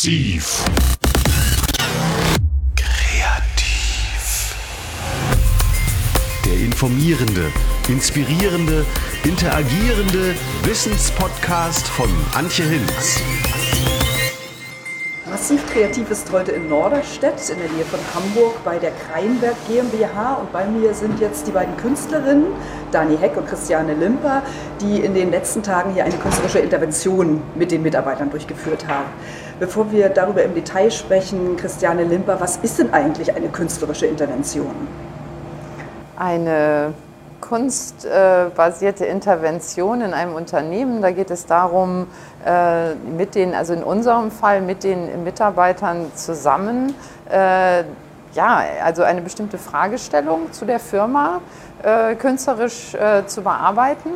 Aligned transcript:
Massiv. 0.00 0.64
Kreativ. 2.74 4.56
Der 6.46 6.54
informierende, 6.54 7.52
inspirierende, 7.86 8.86
interagierende 9.24 10.34
Wissenspodcast 10.62 11.86
von 11.86 12.08
Antje 12.34 12.64
Hinz. 12.64 13.20
Massiv 15.28 15.64
Kreativ 15.70 16.10
ist 16.10 16.32
heute 16.32 16.52
in 16.52 16.70
Norderstedt 16.70 17.50
in 17.50 17.58
der 17.58 17.68
Nähe 17.68 17.84
von 17.84 18.00
Hamburg 18.14 18.64
bei 18.64 18.78
der 18.78 18.92
Kreinberg 18.92 19.54
GmbH 19.68 20.34
und 20.34 20.50
bei 20.50 20.64
mir 20.64 20.94
sind 20.94 21.20
jetzt 21.20 21.46
die 21.46 21.52
beiden 21.52 21.76
Künstlerinnen, 21.76 22.46
Dani 22.90 23.18
Heck 23.18 23.36
und 23.36 23.46
Christiane 23.46 23.94
Limper, 23.94 24.42
die 24.80 25.00
in 25.00 25.14
den 25.14 25.30
letzten 25.30 25.62
Tagen 25.62 25.92
hier 25.92 26.04
eine 26.04 26.16
künstlerische 26.16 26.58
Intervention 26.58 27.42
mit 27.54 27.70
den 27.70 27.82
Mitarbeitern 27.82 28.30
durchgeführt 28.30 28.88
haben. 28.88 29.06
Bevor 29.60 29.92
wir 29.92 30.08
darüber 30.08 30.42
im 30.42 30.54
Detail 30.54 30.90
sprechen, 30.90 31.58
Christiane 31.58 32.04
Limper, 32.04 32.40
was 32.40 32.56
ist 32.56 32.78
denn 32.78 32.94
eigentlich 32.94 33.36
eine 33.36 33.50
künstlerische 33.50 34.06
Intervention? 34.06 34.88
Eine 36.16 36.94
kunstbasierte 37.42 39.04
Intervention 39.04 40.00
in 40.00 40.14
einem 40.14 40.34
Unternehmen. 40.34 41.02
Da 41.02 41.10
geht 41.10 41.30
es 41.30 41.44
darum, 41.44 42.06
äh, 42.46 42.94
mit 42.94 43.34
den, 43.34 43.54
also 43.54 43.74
in 43.74 43.82
unserem 43.82 44.30
Fall 44.30 44.62
mit 44.62 44.82
den 44.82 45.24
Mitarbeitern 45.24 46.10
zusammen, 46.14 46.94
äh, 47.30 47.84
ja, 48.32 48.62
also 48.82 49.02
eine 49.02 49.20
bestimmte 49.20 49.58
Fragestellung 49.58 50.52
zu 50.52 50.64
der 50.64 50.78
Firma 50.78 51.42
äh, 51.82 52.14
künstlerisch 52.14 52.96
zu 53.26 53.42
bearbeiten 53.42 54.10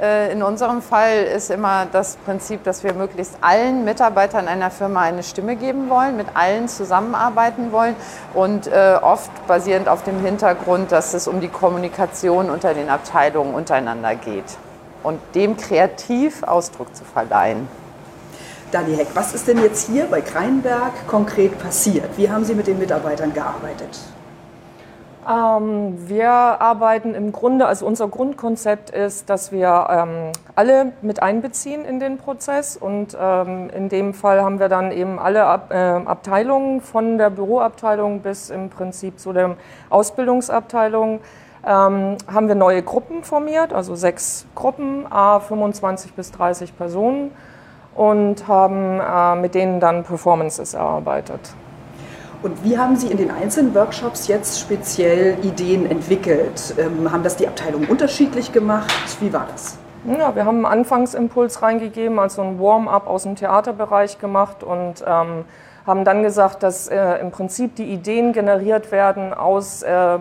äh, 0.00 0.32
in 0.32 0.42
unserem 0.42 0.82
Fall 0.82 1.24
ist 1.24 1.50
immer 1.50 1.86
das 1.90 2.16
Prinzip, 2.16 2.64
dass 2.64 2.82
wir 2.82 2.94
möglichst 2.94 3.36
allen 3.40 3.84
Mitarbeitern 3.84 4.48
einer 4.48 4.70
Firma 4.70 5.02
eine 5.02 5.22
Stimme 5.22 5.54
geben 5.54 5.88
wollen, 5.88 6.16
mit 6.16 6.26
allen 6.34 6.68
zusammenarbeiten 6.68 7.70
wollen 7.70 7.94
und 8.34 8.66
äh, 8.66 8.98
oft 9.00 9.30
basierend 9.46 9.88
auf 9.88 10.02
dem 10.02 10.20
Hintergrund, 10.20 10.90
dass 10.90 11.14
es 11.14 11.28
um 11.28 11.40
die 11.40 11.48
Kommunikation 11.48 12.50
unter 12.50 12.74
den 12.74 12.90
Abteilungen 12.90 13.54
untereinander 13.54 14.16
geht 14.16 14.44
und 15.04 15.20
dem 15.34 15.56
kreativ 15.56 16.42
Ausdruck 16.42 16.94
zu 16.96 17.04
verleihen. 17.04 17.68
Dani 18.72 18.96
Heck, 18.96 19.08
was 19.14 19.32
ist 19.32 19.46
denn 19.46 19.62
jetzt 19.62 19.86
hier 19.86 20.06
bei 20.06 20.20
Kreinberg 20.20 21.06
konkret 21.06 21.56
passiert? 21.60 22.08
Wie 22.16 22.28
haben 22.28 22.44
Sie 22.44 22.56
mit 22.56 22.66
den 22.66 22.80
Mitarbeitern 22.80 23.32
gearbeitet? 23.32 24.00
Ähm, 25.26 26.08
wir 26.08 26.30
arbeiten 26.30 27.14
im 27.14 27.32
Grunde, 27.32 27.66
also 27.66 27.86
unser 27.86 28.08
Grundkonzept 28.08 28.90
ist, 28.90 29.30
dass 29.30 29.52
wir 29.52 29.86
ähm, 29.90 30.32
alle 30.54 30.92
mit 31.00 31.22
einbeziehen 31.22 31.84
in 31.84 31.98
den 31.98 32.18
Prozess 32.18 32.76
und 32.76 33.16
ähm, 33.18 33.70
in 33.70 33.88
dem 33.88 34.12
Fall 34.12 34.42
haben 34.42 34.58
wir 34.58 34.68
dann 34.68 34.92
eben 34.92 35.18
alle 35.18 35.44
Ab 35.44 35.72
äh, 35.72 35.76
Abteilungen 35.76 36.82
von 36.82 37.16
der 37.16 37.30
Büroabteilung 37.30 38.20
bis 38.20 38.50
im 38.50 38.68
Prinzip 38.68 39.18
zu 39.18 39.32
der 39.32 39.56
Ausbildungsabteilung 39.88 41.20
ähm, 41.66 42.16
haben 42.30 42.48
wir 42.48 42.54
neue 42.54 42.82
Gruppen 42.82 43.24
formiert, 43.24 43.72
also 43.72 43.94
sechs 43.94 44.46
Gruppen, 44.54 45.10
a 45.10 45.40
25 45.40 46.12
bis 46.12 46.32
30 46.32 46.76
Personen 46.76 47.30
und 47.94 48.46
haben 48.46 49.00
äh, 49.00 49.40
mit 49.40 49.54
denen 49.54 49.80
dann 49.80 50.04
Performances 50.04 50.74
erarbeitet. 50.74 51.54
Und 52.44 52.62
wie 52.62 52.76
haben 52.76 52.94
Sie 52.94 53.06
in 53.06 53.16
den 53.16 53.30
einzelnen 53.30 53.74
Workshops 53.74 54.28
jetzt 54.28 54.60
speziell 54.60 55.38
Ideen 55.42 55.90
entwickelt? 55.90 56.74
Ähm, 56.76 57.10
haben 57.10 57.22
das 57.22 57.36
die 57.36 57.48
Abteilungen 57.48 57.88
unterschiedlich 57.88 58.52
gemacht? 58.52 58.92
Wie 59.20 59.32
war 59.32 59.46
das? 59.50 59.78
Ja, 60.06 60.36
wir 60.36 60.44
haben 60.44 60.66
einen 60.66 60.80
Anfangsimpuls 60.80 61.62
reingegeben, 61.62 62.18
also 62.18 62.42
ein 62.42 62.60
Warm-up 62.60 63.06
aus 63.06 63.22
dem 63.22 63.34
Theaterbereich 63.34 64.18
gemacht 64.18 64.62
und 64.62 65.02
ähm, 65.06 65.46
haben 65.86 66.04
dann 66.04 66.22
gesagt, 66.22 66.62
dass 66.62 66.86
äh, 66.88 67.18
im 67.22 67.30
Prinzip 67.30 67.76
die 67.76 67.84
Ideen 67.86 68.34
generiert 68.34 68.92
werden 68.92 69.32
aus 69.32 69.82
äh, 69.82 70.18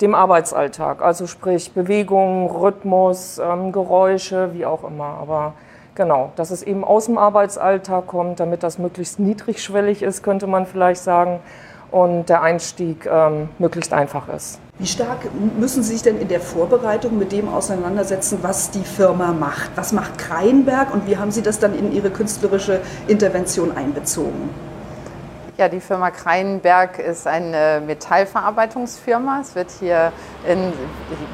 dem 0.00 0.14
Arbeitsalltag, 0.14 1.02
also 1.02 1.26
sprich 1.26 1.72
Bewegung, 1.72 2.52
Rhythmus, 2.52 3.40
ähm, 3.40 3.72
Geräusche, 3.72 4.54
wie 4.54 4.64
auch 4.64 4.84
immer. 4.84 5.18
Aber 5.20 5.54
genau, 5.94 6.32
dass 6.36 6.50
es 6.50 6.62
eben 6.62 6.84
aus 6.84 7.06
dem 7.06 7.18
Arbeitsalltag 7.18 8.06
kommt, 8.06 8.40
damit 8.40 8.62
das 8.62 8.78
möglichst 8.78 9.18
niedrigschwellig 9.18 10.02
ist, 10.02 10.22
könnte 10.22 10.46
man 10.46 10.66
vielleicht 10.66 11.02
sagen 11.02 11.40
und 11.90 12.28
der 12.28 12.42
Einstieg 12.42 13.06
ähm, 13.06 13.48
möglichst 13.58 13.92
einfach 13.92 14.28
ist. 14.28 14.58
Wie 14.78 14.86
stark 14.86 15.18
müssen 15.56 15.84
Sie 15.84 15.92
sich 15.92 16.02
denn 16.02 16.20
in 16.20 16.26
der 16.26 16.40
Vorbereitung 16.40 17.16
mit 17.16 17.30
dem 17.30 17.48
auseinandersetzen, 17.48 18.38
was 18.42 18.72
die 18.72 18.82
Firma 18.82 19.32
macht? 19.32 19.70
Was 19.76 19.92
macht 19.92 20.18
Kreinberg 20.18 20.92
und 20.92 21.06
wie 21.06 21.16
haben 21.16 21.30
Sie 21.30 21.42
das 21.42 21.60
dann 21.60 21.78
in 21.78 21.92
Ihre 21.92 22.10
künstlerische 22.10 22.80
Intervention 23.06 23.76
einbezogen? 23.76 24.50
Ja, 25.56 25.68
die 25.68 25.78
Firma 25.78 26.10
Kreinberg 26.10 26.98
ist 26.98 27.28
eine 27.28 27.80
Metallverarbeitungsfirma. 27.86 29.38
Es 29.40 29.54
wird 29.54 29.70
hier 29.78 30.12
in 30.44 30.72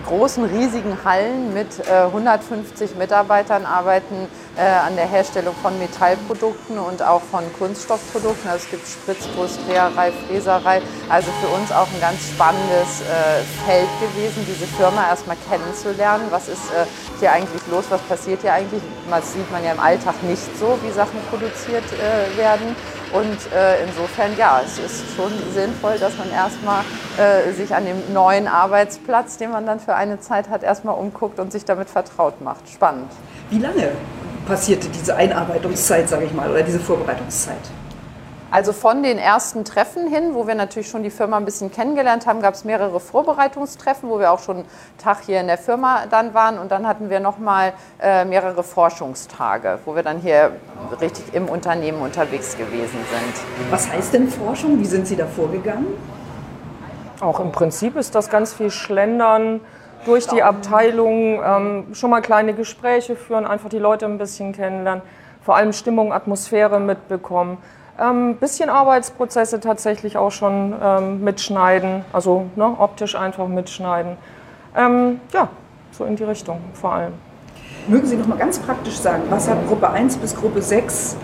großen, 0.07 0.45
riesigen 0.45 0.99
Hallen 1.07 1.55
mit 1.55 1.89
150 1.89 2.91
äh, 2.97 2.99
Mitarbeitern 2.99 3.65
arbeiten 3.65 4.29
äh, 4.59 4.61
an 4.61 4.95
der 4.97 5.07
Herstellung 5.07 5.55
von 5.63 5.79
Metallprodukten 5.79 6.79
und 6.79 7.03
auch 7.03 7.23
von 7.23 7.51
Kunststoffprodukten. 7.59 8.51
Also 8.51 8.67
es 8.67 8.71
gibt 8.71 8.87
Spritzguss, 8.87 9.59
Dreherei, 9.67 10.13
Fräserei. 10.29 10.83
Also 11.09 11.31
für 11.41 11.49
uns 11.57 11.73
auch 11.73 11.89
ein 11.89 12.01
ganz 12.03 12.29
spannendes 12.29 13.01
äh, 13.01 13.41
Feld 13.65 13.89
gewesen, 14.03 14.45
diese 14.47 14.67
Firma 14.67 15.09
erstmal 15.09 15.39
kennenzulernen. 15.49 16.25
Was 16.29 16.47
ist 16.49 16.61
hier 17.21 17.33
eigentlich 17.33 17.63
los? 17.71 17.87
Was 17.89 18.03
passiert 18.03 18.43
hier 18.43 18.53
eigentlich? 18.53 18.83
Das 19.09 19.33
sieht 19.33 19.51
man 19.51 19.65
ja 19.65 19.73
im 19.73 19.81
Alltag 19.81 20.23
nicht 20.25 20.59
so, 20.59 20.79
wie 20.83 20.91
Sachen 20.91 21.19
produziert 21.31 21.85
werden. 22.37 22.77
Und 23.13 23.53
äh, 23.53 23.83
insofern, 23.85 24.37
ja, 24.37 24.61
es 24.65 24.79
ist 24.79 25.17
schon 25.17 25.33
sinnvoll, 25.53 25.99
dass 25.99 26.17
man 26.17 26.31
erstmal 26.31 26.83
äh, 27.19 27.53
sich 27.53 27.75
an 27.75 27.85
dem 27.85 28.13
neuen 28.13 28.47
Arbeitsplatz, 28.47 29.37
den 29.37 29.51
man 29.51 29.67
dann 29.67 29.81
für 29.81 29.95
eine 29.95 30.21
Zeit 30.21 30.49
hat, 30.49 30.63
erstmal 30.63 30.95
umguckt 30.95 31.41
und 31.41 31.51
sich 31.51 31.65
damit 31.65 31.91
vertraut 31.91 32.41
macht. 32.41 32.69
Spannend. 32.69 33.11
Wie 33.51 33.59
lange 33.59 33.91
passierte 34.47 34.89
diese 34.89 35.17
Einarbeitungszeit, 35.17 36.09
sage 36.09 36.27
ich 36.27 36.33
mal, 36.33 36.51
oder 36.51 36.63
diese 36.63 36.79
Vorbereitungszeit? 36.79 37.57
Also 38.53 38.73
von 38.73 39.05
den 39.05 39.19
ersten 39.19 39.65
Treffen 39.65 40.09
hin, 40.09 40.35
wo 40.35 40.49
wir 40.49 40.57
natürlich 40.57 40.89
schon 40.89 41.05
die 41.05 41.11
Firma 41.11 41.37
ein 41.37 41.45
bisschen 41.45 41.71
kennengelernt 41.71 42.27
haben, 42.27 42.43
gab 42.43 42.55
es 42.55 42.65
mehrere 42.65 42.99
Vorbereitungstreffen, 42.99 44.09
wo 44.09 44.19
wir 44.19 44.33
auch 44.33 44.41
schon 44.41 44.57
einen 44.57 44.69
Tag 44.99 45.19
hier 45.25 45.41
in 45.41 45.47
der 45.47 45.59
Firma 45.59 46.07
dann 46.11 46.35
waren. 46.35 46.59
Und 46.59 46.73
dann 46.73 46.85
hatten 46.85 47.11
wir 47.11 47.21
nochmal 47.21 47.73
äh, 48.01 48.25
mehrere 48.25 48.65
Forschungstage, 48.65 49.79
wo 49.85 49.95
wir 49.95 50.03
dann 50.03 50.19
hier 50.19 50.53
richtig 51.01 51.33
im 51.33 51.49
Unternehmen 51.49 52.03
unterwegs 52.03 52.57
gewesen 52.57 52.99
sind. 53.11 53.71
Was 53.71 53.89
heißt 53.89 54.15
denn 54.15 54.29
Forschung? 54.29 54.81
Wie 54.81 54.87
sind 54.87 55.07
Sie 55.07 55.17
da 55.17 55.27
vorgegangen? 55.27 55.87
Auch 57.21 57.39
im 57.39 57.53
Prinzip 57.53 57.97
ist 57.97 58.17
das 58.17 58.31
ganz 58.31 58.53
viel 58.53 58.71
Schlendern 58.71 59.61
durch 60.07 60.27
die 60.27 60.43
Abteilung, 60.43 61.41
ähm, 61.45 61.87
schon 61.93 62.11
mal 62.11 62.23
kleine 62.23 62.55
Gespräche 62.55 63.15
führen, 63.15 63.47
einfach 63.47 63.69
die 63.69 63.79
Leute 63.79 64.07
ein 64.07 64.19
bisschen 64.19 64.53
kennenlernen, 64.53 65.03
vor 65.43 65.57
allem 65.57 65.73
Stimmung, 65.73 66.13
Atmosphäre 66.13 66.81
mitbekommen. 66.81 67.59
Ein 68.01 68.31
ähm, 68.31 68.37
bisschen 68.37 68.71
Arbeitsprozesse 68.71 69.61
tatsächlich 69.61 70.17
auch 70.17 70.31
schon 70.33 70.75
ähm, 70.83 71.23
mitschneiden, 71.23 72.03
also 72.15 72.47
ne, 72.57 72.65
optisch 72.79 73.15
einfach 73.15 73.47
mitschneiden. 73.47 74.17
Ähm, 74.75 75.21
ja, 75.35 75.49
so 75.91 76.07
in 76.07 76.17
die 76.17 76.25
Richtung 76.25 76.61
vor 76.73 76.95
allem. 76.95 77.13
Mögen 77.89 78.07
Sie 78.07 78.17
noch 78.17 78.27
mal 78.27 78.39
ganz 78.39 78.59
praktisch 78.59 78.97
sagen, 78.97 79.25
was 79.29 79.51
hat 79.51 79.59
Gruppe 79.69 79.91
1 79.91 80.17
bis 80.17 80.35
Gruppe 80.35 80.63
6 80.63 81.17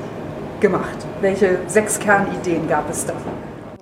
gemacht? 0.61 0.99
Welche 1.23 1.61
sechs 1.67 1.99
Kernideen 1.99 2.69
gab 2.69 2.91
es 2.91 3.07
da? 3.07 3.15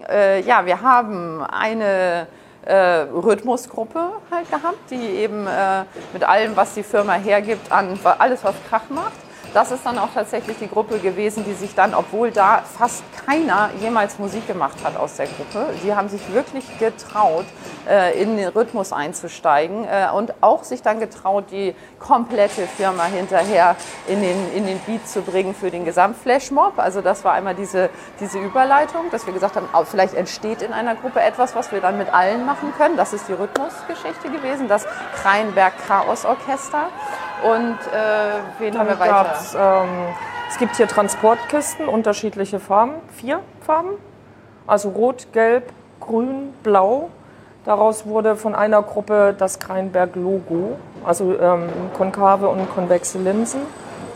Äh, 0.09 0.43
ja, 0.43 0.65
wir 0.65 0.81
haben 0.81 1.43
eine 1.43 2.29
äh, 2.64 2.76
Rhythmusgruppe 3.12 4.11
halt 4.31 4.49
gehabt, 4.49 4.91
die 4.91 5.05
eben 5.17 5.49
äh, 5.49 5.82
mit 6.12 6.23
allem, 6.23 6.55
was 6.55 6.75
die 6.75 6.85
Firma 6.85 7.14
hergibt, 7.14 7.73
an 7.73 7.99
alles, 8.19 8.44
was 8.44 8.55
Krach 8.69 8.88
macht 8.88 9.33
das 9.55 9.71
ist 9.71 9.87
dann 9.87 9.99
auch 9.99 10.09
tatsächlich 10.12 10.59
die 10.59 10.69
Gruppe 10.69 10.99
gewesen, 10.99 11.45
die 11.45 11.55
sich 11.55 11.75
dann, 11.75 11.95
obwohl 11.95 12.33
da 12.33 12.62
fast 12.62 13.05
keiner 13.25 13.71
jemals 13.81 14.19
Musik 14.19 14.47
gemacht 14.47 14.77
hat 14.83 14.97
aus 14.97 15.17
der 15.17 15.27
Gruppe, 15.27 15.69
die 15.85 15.95
haben 15.95 16.09
sich 16.09 16.21
wirklich 16.33 16.65
getraut, 16.79 17.47
äh, 17.89 18.21
in 18.21 18.37
den 18.37 18.49
Rhythmus 18.49 18.93
einzusteigen 18.93 19.85
äh, 19.85 20.09
und 20.15 20.35
auch 20.41 20.65
sich 20.65 20.83
dann 20.83 20.99
getraut, 20.99 21.45
die 21.53 21.75
komplette 22.01 22.67
Firma 22.67 23.05
hinterher 23.05 23.77
in 24.09 24.21
den, 24.21 24.53
in 24.55 24.67
den 24.67 24.79
Beat 24.81 25.09
zu 25.09 25.23
bringen 25.23 25.55
für 25.55 25.71
den 25.71 25.85
Gesamtflashmob. 25.85 26.79
Also 26.79 27.01
das 27.01 27.25
war 27.25 27.35
einmal 27.35 27.55
diese, 27.55 27.91
diese 28.21 28.39
Überleitung, 28.39 29.11
dass 29.12 29.27
wir 29.27 29.33
gesagt 29.33 29.56
haben, 29.56 29.69
vielleicht 29.85 30.15
entsteht 30.15 30.62
in 30.62 30.73
einer 30.73 30.97
Gruppe 30.97 31.21
etwas, 31.21 31.55
was 31.55 31.71
wir 31.71 31.81
dann 31.81 31.97
mit 31.97 32.12
allen 32.12 32.45
machen 32.45 32.73
können. 32.77 32.97
Das 32.97 33.12
ist 33.12 33.29
die 33.29 33.35
Rhythmusgeschichte 33.35 34.31
gewesen, 34.31 34.67
das 34.67 34.85
Kreinberg 35.15 35.75
Chaos 35.87 36.25
Orchester. 36.25 36.89
Und 37.44 37.79
äh, 37.93 38.41
wen 38.58 38.79
haben 38.79 38.88
wir 38.88 38.99
weiter? 38.99 39.26
Ähm, 39.55 39.88
es 40.49 40.58
gibt 40.58 40.76
hier 40.76 40.88
Transportkisten, 40.88 41.88
unterschiedliche 41.88 42.58
Farben, 42.58 42.94
vier 43.12 43.41
Farben. 43.61 43.91
Also 44.67 44.88
rot, 44.88 45.26
gelb, 45.32 45.70
grün, 46.00 46.55
blau. 46.62 47.11
Daraus 47.67 48.06
wurde 48.06 48.37
von 48.37 48.55
einer 48.55 48.82
Gruppe 48.82 49.35
das 49.37 49.58
Kreinberg-Logo, 49.58 50.76
also 51.05 51.38
ähm, 51.38 51.69
konkave 51.96 52.49
und 52.49 52.69
konvexe 52.75 53.19
Linsen, 53.19 53.61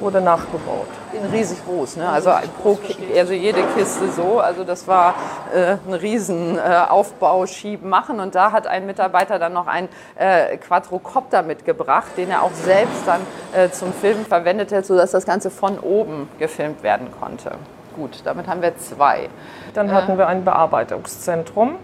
wurde 0.01 0.23
nachgebaut. 0.23 0.89
Riesig 1.33 1.65
groß. 1.65 1.97
Ne? 1.97 2.09
Also, 2.09 2.31
pro, 2.63 2.79
also 3.17 3.33
jede 3.33 3.63
Kiste 3.77 4.09
so. 4.11 4.41
Also 4.41 4.65
das 4.65 4.87
war 4.87 5.15
äh, 5.55 5.77
ein 5.87 5.95
riesen 5.95 6.57
äh, 6.57 6.61
Aufbau, 6.89 7.47
Schieben, 7.47 7.89
Machen. 7.89 8.21
Und 8.21 8.35
da 8.35 8.53
hat 8.53 8.67
ein 8.67 8.87
Mitarbeiter 8.87 9.39
dann 9.39 9.53
noch 9.53 9.67
einen 9.67 9.89
äh, 10.17 10.57
Quadrocopter 10.57 11.43
mitgebracht, 11.43 12.09
den 12.17 12.31
er 12.31 12.43
auch 12.43 12.53
selbst 12.53 13.07
dann 13.07 13.21
äh, 13.53 13.71
zum 13.71 13.93
Filmen 13.93 14.27
verwendet 14.27 14.73
hat, 14.73 14.87
sodass 14.87 15.11
das 15.11 15.25
Ganze 15.27 15.51
von 15.51 15.79
oben 15.79 16.29
gefilmt 16.39 16.83
werden 16.83 17.09
konnte. 17.21 17.53
Gut, 17.97 18.21
damit 18.25 18.47
haben 18.47 18.63
wir 18.63 18.77
zwei. 18.79 19.29
Dann 19.75 19.93
hatten 19.93 20.19
wir 20.19 20.29
ein 20.29 20.45
Bearbeitungszentrum. 20.45 21.77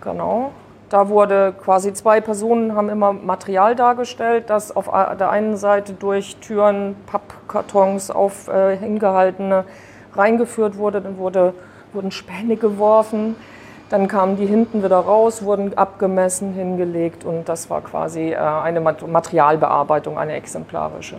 Genau. 0.00 0.52
Da 0.90 1.08
wurde 1.08 1.54
quasi 1.64 1.92
zwei 1.92 2.20
Personen 2.20 2.74
haben 2.74 2.88
immer 2.88 3.12
Material 3.12 3.76
dargestellt, 3.76 4.50
das 4.50 4.74
auf 4.74 4.90
der 5.18 5.30
einen 5.30 5.56
Seite 5.56 5.92
durch 5.92 6.36
Türen, 6.38 6.96
Pappkartons 7.06 8.10
auf 8.10 8.48
äh, 8.48 8.76
hingehaltene 8.76 9.64
reingeführt 10.16 10.76
wurde. 10.76 11.00
Dann 11.00 11.16
wurde, 11.16 11.54
wurden 11.92 12.10
Späne 12.10 12.56
geworfen. 12.56 13.36
Dann 13.88 14.08
kamen 14.08 14.36
die 14.36 14.46
hinten 14.46 14.82
wieder 14.82 14.98
raus, 14.98 15.44
wurden 15.44 15.78
abgemessen, 15.78 16.54
hingelegt 16.54 17.24
und 17.24 17.48
das 17.48 17.70
war 17.70 17.82
quasi 17.82 18.32
äh, 18.32 18.36
eine 18.36 18.80
Mat- 18.80 19.06
Materialbearbeitung, 19.06 20.18
eine 20.18 20.34
exemplarische. 20.34 21.16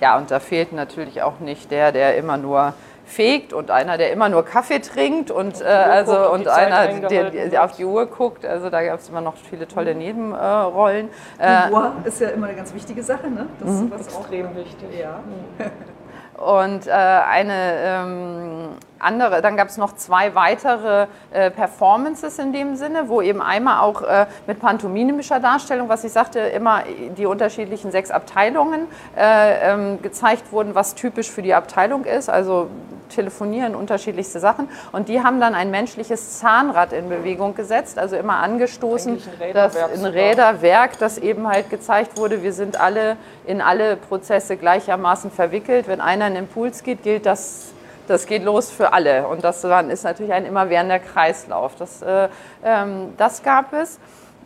Ja, 0.00 0.18
und 0.18 0.32
da 0.32 0.40
fehlt 0.40 0.72
natürlich 0.72 1.22
auch 1.22 1.38
nicht 1.38 1.70
der, 1.70 1.92
der 1.92 2.16
immer 2.16 2.36
nur 2.36 2.74
fegt 3.04 3.52
und 3.52 3.70
einer, 3.70 3.98
der 3.98 4.12
immer 4.12 4.28
nur 4.28 4.44
Kaffee 4.44 4.78
trinkt 4.80 5.30
und, 5.30 5.60
äh, 5.60 5.64
also, 5.64 6.12
guckt 6.12 6.26
und 6.26 6.32
und 6.34 6.44
die 6.46 6.50
einer, 6.50 7.08
der, 7.08 7.30
der 7.30 7.64
auf 7.64 7.72
die 7.72 7.84
Uhr 7.84 8.06
guckt. 8.06 8.46
Also 8.46 8.70
da 8.70 8.82
gab 8.84 9.00
es 9.00 9.08
immer 9.08 9.20
noch 9.20 9.34
viele 9.36 9.66
tolle 9.68 9.94
Nebenrollen. 9.94 11.08
Äh, 11.38 11.66
Humor 11.66 11.92
ist 12.04 12.20
ja 12.20 12.28
immer 12.30 12.46
eine 12.46 12.56
ganz 12.56 12.72
wichtige 12.74 13.02
Sache, 13.02 13.28
ne? 13.28 13.46
Das 13.60 13.68
Mhm. 13.68 13.92
ist 13.92 14.06
was 14.08 14.14
auch, 14.16 14.20
Extrem 14.20 14.54
wichtig. 14.56 14.88
ja. 15.00 15.20
Und 16.42 16.86
äh, 16.86 16.90
eine 16.90 17.74
ähm, 17.84 18.68
andere, 19.02 19.42
dann 19.42 19.56
gab 19.56 19.68
es 19.68 19.76
noch 19.76 19.94
zwei 19.94 20.34
weitere 20.34 21.06
äh, 21.32 21.50
Performances 21.50 22.38
in 22.38 22.52
dem 22.52 22.76
Sinne, 22.76 23.08
wo 23.08 23.20
eben 23.22 23.42
einmal 23.42 23.80
auch 23.80 24.02
äh, 24.02 24.26
mit 24.46 24.60
pantomimischer 24.60 25.40
Darstellung, 25.40 25.88
was 25.88 26.04
ich 26.04 26.12
sagte, 26.12 26.40
immer 26.40 26.82
die 27.16 27.26
unterschiedlichen 27.26 27.90
sechs 27.90 28.10
Abteilungen 28.10 28.86
äh, 29.16 29.72
ähm, 29.72 30.02
gezeigt 30.02 30.52
wurden, 30.52 30.74
was 30.74 30.94
typisch 30.94 31.30
für 31.30 31.42
die 31.42 31.54
Abteilung 31.54 32.04
ist, 32.04 32.28
also 32.28 32.68
telefonieren, 33.12 33.74
unterschiedlichste 33.74 34.40
Sachen. 34.40 34.68
Und 34.90 35.08
die 35.08 35.22
haben 35.22 35.40
dann 35.40 35.54
ein 35.54 35.70
menschliches 35.70 36.38
Zahnrad 36.38 36.92
in 36.92 37.08
Bewegung 37.08 37.54
gesetzt, 37.54 37.98
also 37.98 38.16
immer 38.16 38.36
angestoßen, 38.36 39.14
ein 39.40 39.52
das 39.52 39.74
Räderwerk 39.76 39.92
ein. 39.92 40.04
Räderwerk, 40.06 40.98
das 40.98 41.18
eben 41.18 41.46
halt 41.46 41.70
gezeigt 41.70 42.16
wurde, 42.16 42.42
wir 42.42 42.52
sind 42.52 42.80
alle 42.80 43.16
in 43.44 43.60
alle 43.60 43.96
Prozesse 43.96 44.56
gleichermaßen 44.56 45.30
verwickelt. 45.30 45.88
Wenn 45.88 46.00
einer 46.00 46.26
einen 46.26 46.36
Impuls 46.36 46.82
geht, 46.82 47.02
gilt 47.02 47.26
das, 47.26 47.71
das 48.06 48.26
geht 48.26 48.42
los 48.44 48.70
für 48.70 48.92
alle. 48.92 49.26
Und 49.26 49.44
das 49.44 49.64
ist 49.64 50.04
natürlich 50.04 50.32
ein 50.32 50.46
immerwährender 50.46 50.98
Kreislauf. 50.98 51.74
Das, 51.76 52.02
äh, 52.02 52.28
ähm, 52.64 53.14
das 53.16 53.42
gab 53.42 53.72
es. 53.72 53.98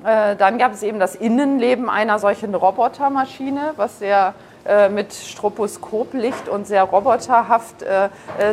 Äh, 0.05 0.37
dann 0.37 0.59
gab 0.59 0.73
es 0.73 0.83
eben 0.83 0.99
das 0.99 1.15
Innenleben 1.15 1.89
einer 1.89 2.19
solchen 2.19 2.55
Robotermaschine, 2.55 3.73
was 3.77 3.99
sehr 3.99 4.35
äh, 4.67 4.89
mit 4.89 5.13
Stroboskoplicht 5.13 6.49
und 6.49 6.67
sehr 6.67 6.85
roboterhaft 6.85 7.85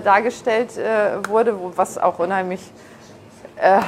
dargestellt 0.03 0.79
wurde, 1.27 1.56
was 1.75 1.97
auch 1.97 2.19
unheimlich 2.19 2.61
äh, 3.55 3.81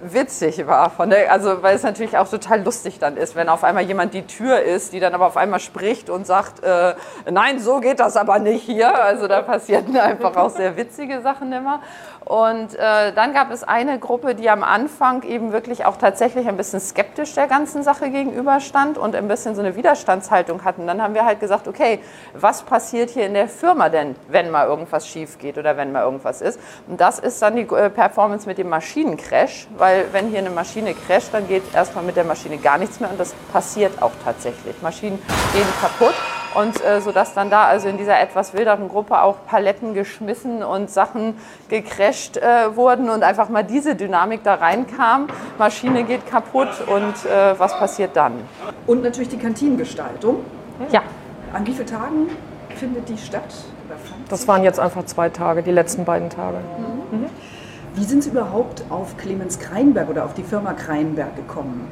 witzig 0.00 0.66
war. 0.66 0.90
Von 0.90 1.10
der, 1.10 1.32
also, 1.32 1.62
weil 1.62 1.74
es 1.74 1.82
natürlich 1.82 2.16
auch 2.16 2.28
total 2.28 2.62
lustig 2.62 2.98
dann 2.98 3.16
ist, 3.16 3.34
wenn 3.34 3.48
auf 3.48 3.64
einmal 3.64 3.84
jemand 3.84 4.14
die 4.14 4.26
Tür 4.26 4.60
ist, 4.60 4.92
die 4.92 5.00
dann 5.00 5.14
aber 5.14 5.26
auf 5.26 5.36
einmal 5.36 5.60
spricht 5.60 6.10
und 6.10 6.26
sagt, 6.26 6.62
äh, 6.62 6.94
nein, 7.30 7.58
so 7.58 7.80
geht 7.80 8.00
das 8.00 8.16
aber 8.16 8.38
nicht 8.38 8.62
hier. 8.62 8.94
Also 8.94 9.26
da 9.26 9.42
passierten 9.42 9.96
einfach 9.98 10.36
auch 10.36 10.50
sehr 10.50 10.76
witzige 10.76 11.20
Sachen 11.20 11.52
immer. 11.52 11.80
Und 12.28 12.74
äh, 12.74 13.12
dann 13.14 13.32
gab 13.32 13.50
es 13.50 13.64
eine 13.64 13.98
Gruppe, 13.98 14.34
die 14.34 14.50
am 14.50 14.62
Anfang 14.62 15.22
eben 15.22 15.50
wirklich 15.50 15.86
auch 15.86 15.96
tatsächlich 15.96 16.46
ein 16.46 16.58
bisschen 16.58 16.78
skeptisch 16.78 17.32
der 17.32 17.46
ganzen 17.46 17.82
Sache 17.82 18.10
gegenüberstand 18.10 18.98
und 18.98 19.16
ein 19.16 19.28
bisschen 19.28 19.54
so 19.54 19.62
eine 19.62 19.76
Widerstandshaltung 19.76 20.62
hatten. 20.62 20.86
Dann 20.86 21.00
haben 21.00 21.14
wir 21.14 21.24
halt 21.24 21.40
gesagt, 21.40 21.66
okay, 21.66 22.00
was 22.34 22.64
passiert 22.64 23.08
hier 23.08 23.24
in 23.24 23.32
der 23.32 23.48
Firma 23.48 23.88
denn, 23.88 24.14
wenn 24.28 24.50
mal 24.50 24.66
irgendwas 24.66 25.08
schief 25.08 25.38
geht 25.38 25.56
oder 25.56 25.78
wenn 25.78 25.90
mal 25.90 26.02
irgendwas 26.02 26.42
ist? 26.42 26.60
Und 26.86 27.00
das 27.00 27.18
ist 27.18 27.40
dann 27.40 27.56
die 27.56 27.62
äh, 27.62 27.88
Performance 27.88 28.46
mit 28.46 28.58
dem 28.58 28.68
Maschinencrash, 28.68 29.66
weil 29.78 30.12
wenn 30.12 30.28
hier 30.28 30.40
eine 30.40 30.50
Maschine 30.50 30.92
crasht, 30.92 31.32
dann 31.32 31.48
geht 31.48 31.62
erstmal 31.74 32.04
mit 32.04 32.16
der 32.16 32.24
Maschine 32.24 32.58
gar 32.58 32.76
nichts 32.76 33.00
mehr 33.00 33.10
und 33.10 33.18
das 33.18 33.32
passiert 33.54 34.02
auch 34.02 34.12
tatsächlich. 34.22 34.82
Maschinen 34.82 35.18
gehen 35.54 35.66
kaputt 35.80 36.14
und 36.54 36.84
äh, 36.84 37.00
sodass 37.00 37.34
dann 37.34 37.50
da 37.50 37.64
also 37.64 37.88
in 37.88 37.96
dieser 37.98 38.20
etwas 38.20 38.54
wilderen 38.54 38.88
Gruppe 38.88 39.22
auch 39.22 39.36
Paletten 39.46 39.94
geschmissen 39.94 40.62
und 40.62 40.90
Sachen 40.90 41.36
gecrasht 41.68 42.36
äh, 42.36 42.74
wurden 42.76 43.10
und 43.10 43.22
einfach 43.22 43.48
mal 43.48 43.64
diese 43.64 43.94
Dynamik 43.94 44.42
da 44.44 44.54
reinkam. 44.54 45.28
Maschine 45.58 46.04
geht 46.04 46.26
kaputt 46.26 46.68
und 46.86 47.30
äh, 47.30 47.58
was 47.58 47.78
passiert 47.78 48.16
dann? 48.16 48.32
Und 48.86 49.02
natürlich 49.02 49.28
die 49.28 49.38
Kantinengestaltung. 49.38 50.44
Ja, 50.90 51.02
An 51.52 51.66
wie 51.66 51.72
vielen 51.72 51.86
Tagen 51.86 52.28
findet 52.76 53.08
die 53.08 53.18
statt? 53.18 53.42
Das 54.28 54.46
waren 54.46 54.62
jetzt 54.62 54.78
einfach 54.78 55.04
zwei 55.06 55.28
Tage, 55.30 55.62
die 55.62 55.70
letzten 55.72 56.04
beiden 56.04 56.30
Tage. 56.30 56.58
Wie 57.94 58.04
sind 58.04 58.22
Sie 58.22 58.30
überhaupt 58.30 58.84
auf 58.90 59.16
Clemens 59.16 59.58
Kreinberg 59.58 60.08
oder 60.08 60.24
auf 60.24 60.34
die 60.34 60.42
Firma 60.42 60.72
Kreinberg 60.74 61.34
gekommen? 61.34 61.90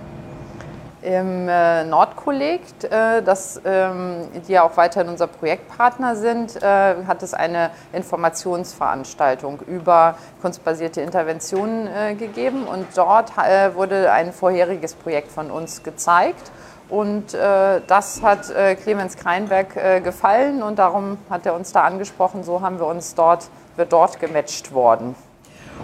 Im 1.06 1.49
äh, 1.49 1.85
Nordkollekt, 1.85 2.82
äh, 2.82 3.23
das, 3.23 3.61
ähm, 3.64 4.26
die 4.49 4.55
ja 4.55 4.64
auch 4.64 4.76
weiterhin 4.76 5.08
unser 5.08 5.29
Projektpartner 5.29 6.17
sind, 6.17 6.61
äh, 6.61 7.05
hat 7.06 7.23
es 7.23 7.32
eine 7.32 7.70
Informationsveranstaltung 7.93 9.61
über 9.69 10.17
kunstbasierte 10.43 11.03
Interventionen 11.03 11.87
äh, 11.87 12.17
gegeben 12.17 12.67
und 12.67 12.87
dort 12.97 13.31
äh, 13.38 13.73
wurde 13.76 14.11
ein 14.11 14.32
vorheriges 14.32 14.94
Projekt 14.94 15.31
von 15.31 15.53
uns 15.53 15.85
gezeigt. 15.85 16.50
Und 16.88 17.35
äh, 17.35 17.81
das 17.87 18.23
hat 18.23 18.53
Clemens 18.82 19.17
Kreinberg 19.17 20.03
gefallen 20.03 20.62
und 20.64 20.81
darum 20.81 21.19
hat 21.31 21.47
er 21.47 21.55
uns 21.55 21.70
da 21.70 21.82
angesprochen. 21.82 22.43
So 22.43 22.62
haben 22.62 22.81
wir 22.81 22.87
uns 22.87 23.14
dort, 23.14 23.49
wir 23.76 23.85
dort 23.85 24.19
gematcht 24.19 24.73
worden. 24.73 25.14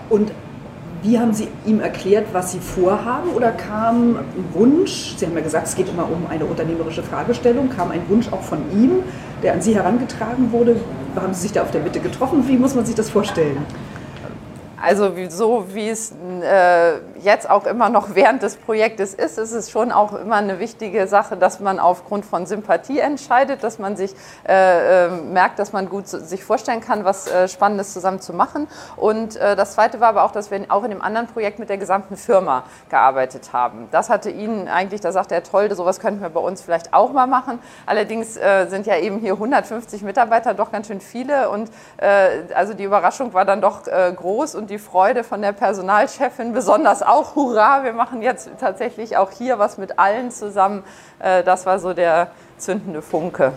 Und 0.09 0.33
wie 1.03 1.19
haben 1.19 1.33
Sie 1.33 1.49
ihm 1.67 1.81
erklärt, 1.81 2.29
was 2.33 2.53
Sie 2.53 2.61
vorhaben? 2.61 3.31
Oder 3.31 3.51
kam 3.51 4.17
ein 4.17 4.45
Wunsch, 4.53 5.17
Sie 5.17 5.27
haben 5.27 5.35
ja 5.35 5.41
gesagt, 5.41 5.67
es 5.67 5.75
geht 5.75 5.89
immer 5.89 6.05
um 6.05 6.27
eine 6.31 6.45
unternehmerische 6.45 7.03
Fragestellung, 7.03 7.69
kam 7.71 7.91
ein 7.91 8.03
Wunsch 8.09 8.33
auch 8.33 8.43
von 8.43 8.59
ihm, 8.73 9.03
der 9.43 9.55
an 9.55 9.63
Sie 9.63 9.75
herangetragen 9.75 10.53
wurde? 10.53 10.77
Haben 11.17 11.35
Sie 11.35 11.43
sich 11.43 11.53
da 11.53 11.63
auf 11.63 11.73
der 11.73 11.83
Mitte 11.83 11.99
getroffen? 12.01 12.47
Wie 12.47 12.57
muss 12.57 12.75
man 12.75 12.87
sich 12.87 12.95
das 12.95 13.11
vorstellen? 13.11 13.59
Also 14.81 15.13
so 15.29 15.65
wie 15.73 15.89
es 15.89 16.13
äh, 16.13 16.95
jetzt 17.23 17.49
auch 17.49 17.67
immer 17.67 17.89
noch 17.89 18.15
während 18.15 18.43
des 18.43 18.57
Projektes 18.57 19.15
ist, 19.15 19.39
ist 19.39 19.53
es 19.53 19.71
schon 19.71 19.93
auch 19.93 20.13
immer 20.13 20.37
eine 20.37 20.59
wichtige 20.59 21.07
Sache, 21.07 21.37
dass 21.37 21.61
man 21.61 21.79
aufgrund 21.79 22.25
von 22.25 22.47
Sympathie 22.47 22.99
entscheidet, 22.99 23.63
dass 23.63 23.79
man 23.79 23.97
sich 23.97 24.15
äh, 24.49 25.07
äh, 25.07 25.09
merkt, 25.09 25.59
dass 25.59 25.73
man 25.73 25.89
gut 25.89 26.09
sich 26.09 26.45
vorstellen 26.45 26.81
kann, 26.81 27.05
was 27.05 27.27
äh, 27.27 27.49
Spannendes 27.49 27.93
zusammen 27.93 28.21
zu 28.21 28.33
machen. 28.33 28.69
Und 28.97 29.37
äh, 29.37 29.57
das 29.57 29.75
Zweite 29.75 30.01
war 30.01 30.09
aber 30.09 30.25
auch, 30.25 30.33
dass 30.33 30.51
wir 30.51 30.63
auch 30.69 30.85
in 30.85 30.91
dem 30.91 31.03
anderen 31.03 31.27
Projekt 31.27 31.59
mit 31.59 31.69
der 31.69 31.79
gesamten 31.79 32.17
Firma 32.17 32.65
gearbeitet 32.89 33.53
haben. 33.53 33.89
Das 33.91 34.11
hatte 34.11 34.31
ihn 34.31 34.69
eigentlich, 34.69 35.01
da 35.01 35.13
sagte 35.13 35.35
er, 35.35 35.43
toll, 35.43 35.75
sowas 35.75 36.01
könnten 36.01 36.21
wir 36.21 36.29
bei 36.31 36.41
uns 36.41 36.63
vielleicht 36.63 36.93
auch 36.93 37.13
mal 37.13 37.27
machen. 37.27 37.59
Allerdings 37.87 38.37
äh, 38.37 38.67
sind 38.69 38.87
ja 38.87 38.97
eben 38.97 39.19
hier 39.19 39.35
150 39.35 40.03
Mitarbeiter, 40.03 40.55
doch 40.55 40.73
ganz 40.73 40.87
schön 40.89 41.01
viele. 41.01 41.51
Und 41.51 41.71
äh, 41.99 42.43
also 42.55 42.75
die 42.75 42.85
Überraschung 42.85 43.33
war 43.35 43.45
dann 43.45 43.61
doch 43.61 43.87
äh, 43.87 44.13
groß 44.15 44.55
und 44.55 44.71
die 44.71 44.79
Freude 44.79 45.25
von 45.25 45.43
der 45.43 45.53
Personalchefin 45.53 46.53
besonders 46.53 47.03
auch. 47.13 47.37
Hurra, 47.37 47.85
wir 47.85 47.93
machen 47.93 48.23
jetzt 48.23 48.51
tatsächlich 48.59 49.17
auch 49.17 49.31
hier 49.31 49.59
was 49.59 49.79
mit 49.79 49.99
allen 49.99 50.31
zusammen. 50.31 50.83
Äh, 51.19 51.43
das 51.43 51.67
war 51.67 51.79
so 51.79 51.93
der 51.93 52.29
zündende 52.57 53.03
Funke. 53.03 53.53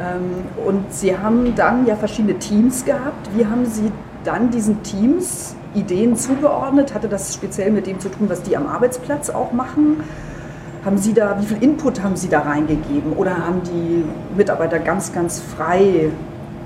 Ähm, 0.00 0.46
und 0.66 0.92
Sie 0.92 1.16
haben 1.16 1.54
dann 1.54 1.86
ja 1.86 1.96
verschiedene 1.96 2.38
Teams 2.38 2.84
gehabt. 2.84 3.28
Wie 3.34 3.46
haben 3.46 3.66
Sie 3.66 3.92
dann 4.24 4.50
diesen 4.50 4.82
Teams 4.82 5.54
Ideen 5.74 6.16
zugeordnet? 6.16 6.94
Hatte 6.94 7.08
das 7.08 7.34
speziell 7.34 7.70
mit 7.70 7.86
dem 7.86 8.00
zu 8.00 8.08
tun, 8.08 8.28
was 8.28 8.42
die 8.42 8.56
am 8.56 8.66
Arbeitsplatz 8.66 9.30
auch 9.30 9.52
machen? 9.52 10.02
Haben 10.84 10.98
Sie 10.98 11.14
da, 11.14 11.38
wie 11.40 11.46
viel 11.46 11.62
Input 11.62 12.02
haben 12.02 12.16
Sie 12.16 12.28
da 12.28 12.40
reingegeben? 12.40 13.12
Oder 13.12 13.46
haben 13.46 13.62
die 13.62 14.04
Mitarbeiter 14.36 14.78
ganz, 14.78 15.12
ganz 15.12 15.40
frei 15.40 16.10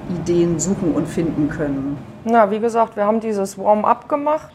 Ideen 0.08 0.58
suchen 0.58 0.94
und 0.94 1.08
finden 1.08 1.50
können? 1.50 1.98
Na, 2.24 2.50
wie 2.50 2.60
gesagt, 2.60 2.96
wir 2.96 3.04
haben 3.04 3.20
dieses 3.20 3.58
Warm-up 3.58 4.08
gemacht 4.08 4.52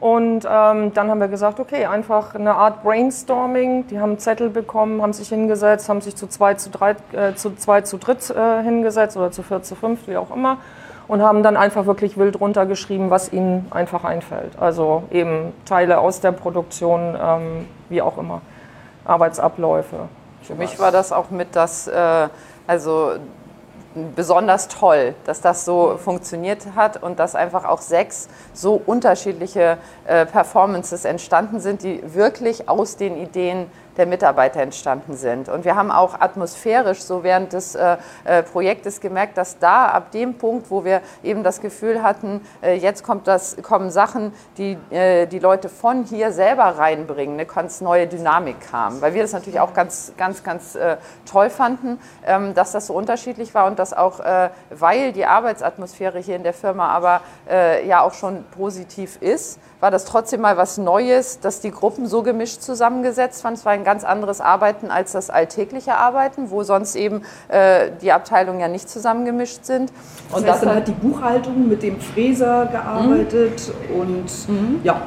und 0.00 0.46
ähm, 0.50 0.94
dann 0.94 1.10
haben 1.10 1.20
wir 1.20 1.28
gesagt, 1.28 1.60
okay, 1.60 1.84
einfach 1.84 2.34
eine 2.34 2.54
Art 2.54 2.82
Brainstorming. 2.82 3.86
Die 3.88 4.00
haben 4.00 4.18
Zettel 4.18 4.48
bekommen, 4.48 5.02
haben 5.02 5.12
sich 5.12 5.28
hingesetzt, 5.28 5.88
haben 5.90 6.00
sich 6.00 6.16
zu 6.16 6.26
zwei, 6.26 6.54
zu 6.54 6.70
drei, 6.70 6.96
äh, 7.12 7.34
zu 7.34 7.54
zwei, 7.56 7.82
zu 7.82 7.98
dritt 7.98 8.30
äh, 8.30 8.62
hingesetzt 8.62 9.16
oder 9.16 9.30
zu 9.30 9.42
vier, 9.42 9.62
zu 9.62 9.74
fünf, 9.74 10.08
wie 10.08 10.16
auch 10.16 10.34
immer 10.34 10.58
und 11.10 11.22
haben 11.22 11.42
dann 11.42 11.56
einfach 11.56 11.86
wirklich 11.86 12.16
wild 12.16 12.38
runtergeschrieben, 12.38 13.10
was 13.10 13.32
ihnen 13.32 13.66
einfach 13.72 14.04
einfällt. 14.04 14.56
Also 14.60 15.02
eben 15.10 15.52
Teile 15.64 15.98
aus 15.98 16.20
der 16.20 16.30
Produktion, 16.30 17.18
ähm, 17.20 17.66
wie 17.88 18.00
auch 18.00 18.16
immer, 18.16 18.42
Arbeitsabläufe. 19.04 20.08
Für 20.42 20.54
mich 20.54 20.78
war 20.78 20.92
das 20.92 21.10
auch 21.10 21.30
mit 21.30 21.56
das, 21.56 21.88
äh, 21.88 22.28
also 22.68 23.14
besonders 24.14 24.68
toll, 24.68 25.14
dass 25.24 25.40
das 25.40 25.64
so 25.64 25.96
funktioniert 25.96 26.66
hat 26.76 27.02
und 27.02 27.18
dass 27.18 27.34
einfach 27.34 27.64
auch 27.64 27.80
sechs 27.80 28.28
so 28.52 28.80
unterschiedliche 28.84 29.78
äh, 30.06 30.26
Performances 30.26 31.04
entstanden 31.04 31.60
sind, 31.60 31.82
die 31.82 32.00
wirklich 32.14 32.68
aus 32.68 32.96
den 32.96 33.16
Ideen 33.16 33.66
der 34.00 34.06
Mitarbeiter 34.06 34.62
entstanden 34.62 35.14
sind. 35.14 35.50
Und 35.50 35.66
wir 35.66 35.76
haben 35.76 35.90
auch 35.90 36.18
atmosphärisch 36.18 37.02
so 37.02 37.22
während 37.22 37.52
des 37.52 37.74
äh, 37.74 37.98
äh, 38.24 38.42
Projektes 38.42 38.98
gemerkt, 39.02 39.36
dass 39.36 39.58
da 39.58 39.88
ab 39.88 40.10
dem 40.12 40.38
Punkt, 40.38 40.70
wo 40.70 40.86
wir 40.86 41.02
eben 41.22 41.44
das 41.44 41.60
Gefühl 41.60 42.02
hatten, 42.02 42.40
äh, 42.62 42.76
jetzt 42.76 43.04
kommt 43.04 43.28
das, 43.28 43.58
kommen 43.60 43.90
Sachen, 43.90 44.32
die 44.56 44.78
äh, 44.90 45.26
die 45.26 45.38
Leute 45.38 45.68
von 45.68 46.04
hier 46.04 46.32
selber 46.32 46.78
reinbringen, 46.78 47.34
eine 47.34 47.44
ganz 47.44 47.82
neue 47.82 48.06
Dynamik 48.06 48.56
kam. 48.70 49.02
Weil 49.02 49.12
wir 49.12 49.20
das 49.20 49.34
natürlich 49.34 49.60
auch 49.60 49.74
ganz, 49.74 50.14
ganz, 50.16 50.42
ganz 50.42 50.76
äh, 50.76 50.96
toll 51.30 51.50
fanden, 51.50 51.98
ähm, 52.26 52.54
dass 52.54 52.72
das 52.72 52.86
so 52.86 52.94
unterschiedlich 52.94 53.54
war 53.54 53.66
und 53.66 53.78
dass 53.78 53.92
auch, 53.92 54.20
äh, 54.20 54.48
weil 54.70 55.12
die 55.12 55.26
Arbeitsatmosphäre 55.26 56.20
hier 56.20 56.36
in 56.36 56.42
der 56.42 56.54
Firma 56.54 56.88
aber 56.88 57.20
ja 57.86 58.00
auch 58.02 58.14
schon 58.14 58.44
positiv 58.52 59.20
ist, 59.20 59.58
war 59.80 59.90
das 59.90 60.04
trotzdem 60.04 60.42
mal 60.42 60.56
was 60.56 60.78
Neues, 60.78 61.40
dass 61.40 61.60
die 61.60 61.70
Gruppen 61.70 62.06
so 62.06 62.22
gemischt 62.22 62.62
zusammengesetzt 62.62 63.42
waren. 63.44 63.54
Es 63.54 63.64
war 63.64 63.72
ein 63.72 63.84
ganz 63.84 64.04
anderes 64.04 64.40
Arbeiten 64.40 64.90
als 64.90 65.12
das 65.12 65.30
alltägliche 65.30 65.94
Arbeiten, 65.94 66.50
wo 66.50 66.62
sonst 66.62 66.94
eben 66.96 67.22
äh, 67.48 67.90
die 68.00 68.12
Abteilungen 68.12 68.60
ja 68.60 68.68
nicht 68.68 68.88
zusammengemischt 68.88 69.64
sind. 69.64 69.90
Und 70.32 70.46
das 70.46 70.56
heißt, 70.56 70.66
dann 70.66 70.76
hat 70.76 70.88
die 70.88 70.92
Buchhaltung 70.92 71.68
mit 71.68 71.82
dem 71.82 72.00
Fräser 72.00 72.66
gearbeitet 72.66 73.72
mhm. 73.90 74.00
und 74.00 74.48
mhm. 74.48 74.80
ja, 74.84 75.02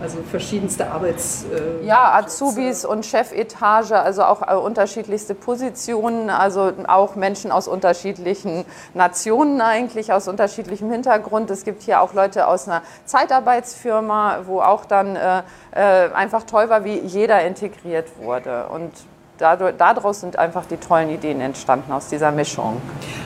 also 0.00 0.18
verschiedenste 0.30 0.90
Arbeits... 0.90 1.44
Äh, 1.44 1.86
ja, 1.86 2.14
Azubis 2.14 2.84
und 2.84 3.04
Chefetage, 3.04 3.92
also 3.92 4.24
auch 4.24 4.46
äh, 4.46 4.54
unterschiedlichste 4.54 5.34
Positionen, 5.34 6.30
also 6.30 6.72
auch 6.86 7.16
Menschen 7.16 7.50
aus 7.50 7.68
unterschiedlichen 7.68 8.64
Nationen 8.94 9.60
eigentlich, 9.60 10.12
aus 10.12 10.28
unterschiedlichem 10.28 10.90
Hintergrund. 10.90 11.50
Es 11.50 11.64
gibt 11.64 11.82
hier 11.82 12.00
auch 12.00 12.14
Leute 12.14 12.46
aus 12.46 12.68
einer 12.68 12.82
Zeitarbeitsfirma, 13.04 14.40
wo 14.46 14.60
auch 14.60 14.84
dann 14.84 15.16
äh, 15.16 15.42
äh 15.72 16.12
einfach 16.12 16.44
toll 16.44 16.68
war, 16.68 16.84
wie 16.84 16.98
jeder 16.98 17.44
integriert 17.44 18.06
wurde. 18.20 18.66
Und 18.66 18.92
daraus 19.38 20.20
sind 20.20 20.38
einfach 20.38 20.66
die 20.66 20.76
tollen 20.76 21.10
Ideen 21.10 21.40
entstanden 21.40 21.92
aus 21.92 22.08
dieser 22.08 22.32
Mischung. 22.32 22.80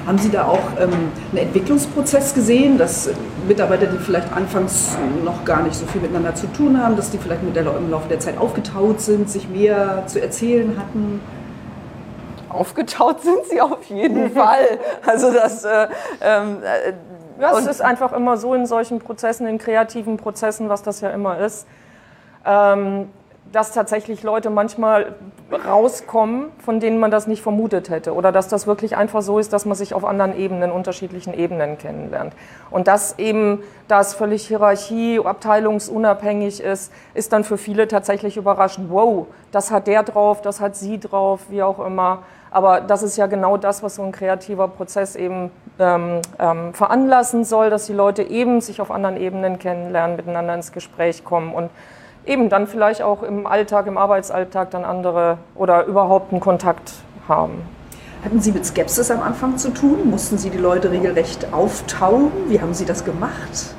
Haben 0.06 0.18
Sie 0.18 0.30
da 0.30 0.46
auch 0.46 0.60
ähm, 0.78 1.10
einen 1.30 1.38
Entwicklungsprozess 1.38 2.34
gesehen, 2.34 2.78
dass 2.78 3.10
Mitarbeiter, 3.48 3.86
die 3.86 3.98
vielleicht 3.98 4.32
anfangs 4.32 4.96
noch 5.24 5.44
gar 5.44 5.62
nicht 5.62 5.74
so 5.74 5.86
viel 5.86 6.00
miteinander 6.00 6.34
zu 6.34 6.46
tun 6.52 6.82
haben, 6.82 6.96
dass 6.96 7.10
die 7.10 7.18
vielleicht 7.18 7.42
mit 7.42 7.56
der, 7.56 7.66
im 7.66 7.90
Laufe 7.90 8.08
der 8.08 8.20
Zeit 8.20 8.38
aufgetaut 8.38 9.00
sind, 9.00 9.30
sich 9.30 9.48
mehr 9.48 10.04
zu 10.06 10.20
erzählen 10.20 10.76
hatten? 10.78 11.20
Aufgetaut 12.48 13.22
sind 13.22 13.46
sie 13.50 13.60
auf 13.60 13.84
jeden 13.84 14.30
Fall. 14.34 14.78
Also 15.06 15.32
das. 15.32 15.64
Äh, 15.64 15.88
ähm, 16.20 16.58
äh, 16.62 16.92
ja, 17.40 17.58
es 17.58 17.66
ist 17.66 17.80
einfach 17.80 18.12
immer 18.12 18.36
so 18.36 18.54
in 18.54 18.66
solchen 18.66 18.98
Prozessen, 18.98 19.46
in 19.46 19.58
kreativen 19.58 20.16
Prozessen, 20.16 20.68
was 20.68 20.82
das 20.82 21.00
ja 21.00 21.10
immer 21.10 21.38
ist. 21.38 21.66
Ähm, 22.44 23.08
dass 23.52 23.72
tatsächlich 23.72 24.22
Leute 24.22 24.50
manchmal 24.50 25.14
rauskommen, 25.52 26.46
von 26.58 26.80
denen 26.80 26.98
man 26.98 27.10
das 27.10 27.26
nicht 27.26 27.42
vermutet 27.42 27.90
hätte. 27.90 28.14
Oder 28.14 28.32
dass 28.32 28.48
das 28.48 28.66
wirklich 28.66 28.96
einfach 28.96 29.22
so 29.22 29.38
ist, 29.38 29.52
dass 29.52 29.66
man 29.66 29.76
sich 29.76 29.92
auf 29.94 30.04
anderen 30.04 30.36
Ebenen, 30.36 30.72
unterschiedlichen 30.72 31.34
Ebenen 31.34 31.76
kennenlernt. 31.76 32.32
Und 32.70 32.88
das 32.88 33.18
eben, 33.18 33.62
da 33.88 34.00
es 34.00 34.14
völlig 34.14 34.46
hierarchie, 34.46 35.20
abteilungsunabhängig 35.22 36.62
ist, 36.62 36.92
ist 37.12 37.32
dann 37.32 37.44
für 37.44 37.58
viele 37.58 37.86
tatsächlich 37.88 38.38
überraschend. 38.38 38.90
Wow, 38.90 39.26
das 39.52 39.70
hat 39.70 39.86
der 39.86 40.02
drauf, 40.02 40.40
das 40.40 40.60
hat 40.60 40.74
sie 40.74 40.98
drauf, 40.98 41.40
wie 41.50 41.62
auch 41.62 41.84
immer. 41.84 42.22
Aber 42.50 42.80
das 42.80 43.02
ist 43.02 43.16
ja 43.16 43.26
genau 43.26 43.56
das, 43.56 43.82
was 43.82 43.94
so 43.96 44.02
ein 44.02 44.12
kreativer 44.12 44.68
Prozess 44.68 45.16
eben 45.16 45.50
ähm, 45.78 46.20
ähm, 46.38 46.74
veranlassen 46.74 47.44
soll, 47.44 47.70
dass 47.70 47.86
die 47.86 47.94
Leute 47.94 48.22
eben 48.22 48.60
sich 48.60 48.80
auf 48.80 48.90
anderen 48.90 49.16
Ebenen 49.16 49.58
kennenlernen, 49.58 50.16
miteinander 50.16 50.54
ins 50.54 50.72
Gespräch 50.72 51.24
kommen 51.24 51.54
und 51.54 51.70
eben 52.26 52.48
dann 52.48 52.66
vielleicht 52.66 53.02
auch 53.02 53.22
im 53.22 53.46
Alltag, 53.46 53.86
im 53.86 53.98
Arbeitsalltag 53.98 54.70
dann 54.70 54.84
andere 54.84 55.38
oder 55.54 55.86
überhaupt 55.86 56.32
einen 56.32 56.40
Kontakt 56.40 56.92
haben. 57.28 57.62
Hatten 58.24 58.40
Sie 58.40 58.52
mit 58.52 58.64
Skepsis 58.64 59.10
am 59.10 59.20
Anfang 59.20 59.58
zu 59.58 59.70
tun? 59.70 60.08
Mussten 60.08 60.38
Sie 60.38 60.50
die 60.50 60.58
Leute 60.58 60.90
regelrecht 60.90 61.52
auftauen? 61.52 62.30
Wie 62.46 62.60
haben 62.60 62.72
Sie 62.72 62.84
das 62.84 63.04
gemacht? 63.04 63.74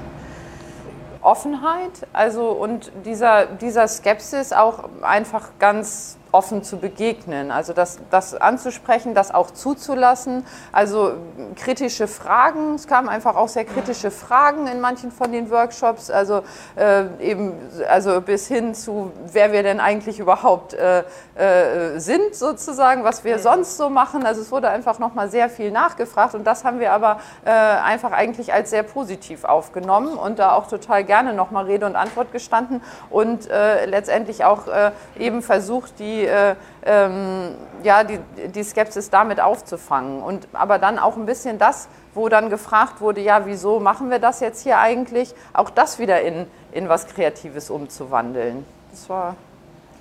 Offenheit, 1.21 2.05
also 2.11 2.49
und 2.49 2.91
dieser, 3.05 3.45
dieser 3.45 3.87
Skepsis 3.87 4.51
auch 4.51 4.89
einfach 5.01 5.51
ganz 5.59 6.17
offen 6.33 6.63
zu 6.63 6.77
begegnen. 6.77 7.51
Also 7.51 7.73
das, 7.73 7.99
das 8.09 8.33
anzusprechen, 8.33 9.13
das 9.13 9.33
auch 9.33 9.51
zuzulassen. 9.51 10.45
Also 10.71 11.13
kritische 11.55 12.07
Fragen, 12.07 12.73
es 12.73 12.87
kamen 12.87 13.07
einfach 13.07 13.35
auch 13.35 13.47
sehr 13.47 13.65
kritische 13.65 14.09
Fragen 14.09 14.65
in 14.65 14.81
manchen 14.81 15.11
von 15.11 15.31
den 15.31 15.51
Workshops, 15.51 16.09
also 16.09 16.41
äh, 16.75 17.03
eben 17.19 17.53
also 17.87 18.19
bis 18.19 18.47
hin 18.47 18.73
zu, 18.73 19.11
wer 19.31 19.51
wir 19.51 19.61
denn 19.61 19.79
eigentlich 19.79 20.19
überhaupt 20.19 20.73
äh, 20.73 21.03
äh, 21.35 21.99
sind 21.99 22.33
sozusagen, 22.33 23.03
was 23.03 23.23
wir 23.23 23.37
sonst 23.37 23.77
so 23.77 23.89
machen. 23.89 24.25
Also 24.25 24.41
es 24.41 24.51
wurde 24.51 24.69
einfach 24.69 24.97
nochmal 24.97 25.29
sehr 25.29 25.49
viel 25.49 25.69
nachgefragt 25.69 26.33
und 26.33 26.45
das 26.45 26.63
haben 26.63 26.79
wir 26.79 26.93
aber 26.93 27.19
äh, 27.45 27.51
einfach 27.51 28.11
eigentlich 28.11 28.53
als 28.53 28.71
sehr 28.71 28.83
positiv 28.83 29.43
aufgenommen 29.43 30.15
und 30.15 30.39
da 30.39 30.53
auch 30.53 30.67
total 30.67 31.03
gerne 31.03 31.33
nochmal 31.33 31.65
Rede 31.65 31.85
und 31.85 31.95
Antwort 31.95 32.31
gestanden 32.31 32.81
und 33.11 33.47
äh, 33.51 33.85
letztendlich 33.85 34.43
auch 34.45 34.67
äh, 34.67 34.91
eben 35.19 35.43
versucht, 35.43 35.99
die 35.99 36.22
äh, 36.25 36.55
ähm, 36.85 37.55
ja, 37.83 38.03
die, 38.03 38.19
die 38.49 38.63
Skepsis 38.63 39.09
damit 39.09 39.39
aufzufangen. 39.39 40.21
Und 40.21 40.47
aber 40.53 40.79
dann 40.79 40.99
auch 40.99 41.17
ein 41.17 41.25
bisschen 41.25 41.57
das, 41.57 41.87
wo 42.13 42.29
dann 42.29 42.49
gefragt 42.49 43.01
wurde, 43.01 43.21
ja, 43.21 43.45
wieso 43.45 43.79
machen 43.79 44.09
wir 44.09 44.19
das 44.19 44.39
jetzt 44.39 44.61
hier 44.61 44.79
eigentlich, 44.79 45.33
auch 45.53 45.69
das 45.69 45.99
wieder 45.99 46.21
in, 46.21 46.47
in 46.71 46.89
was 46.89 47.07
Kreatives 47.07 47.69
umzuwandeln. 47.69 48.65
Das 48.91 49.09
war 49.09 49.35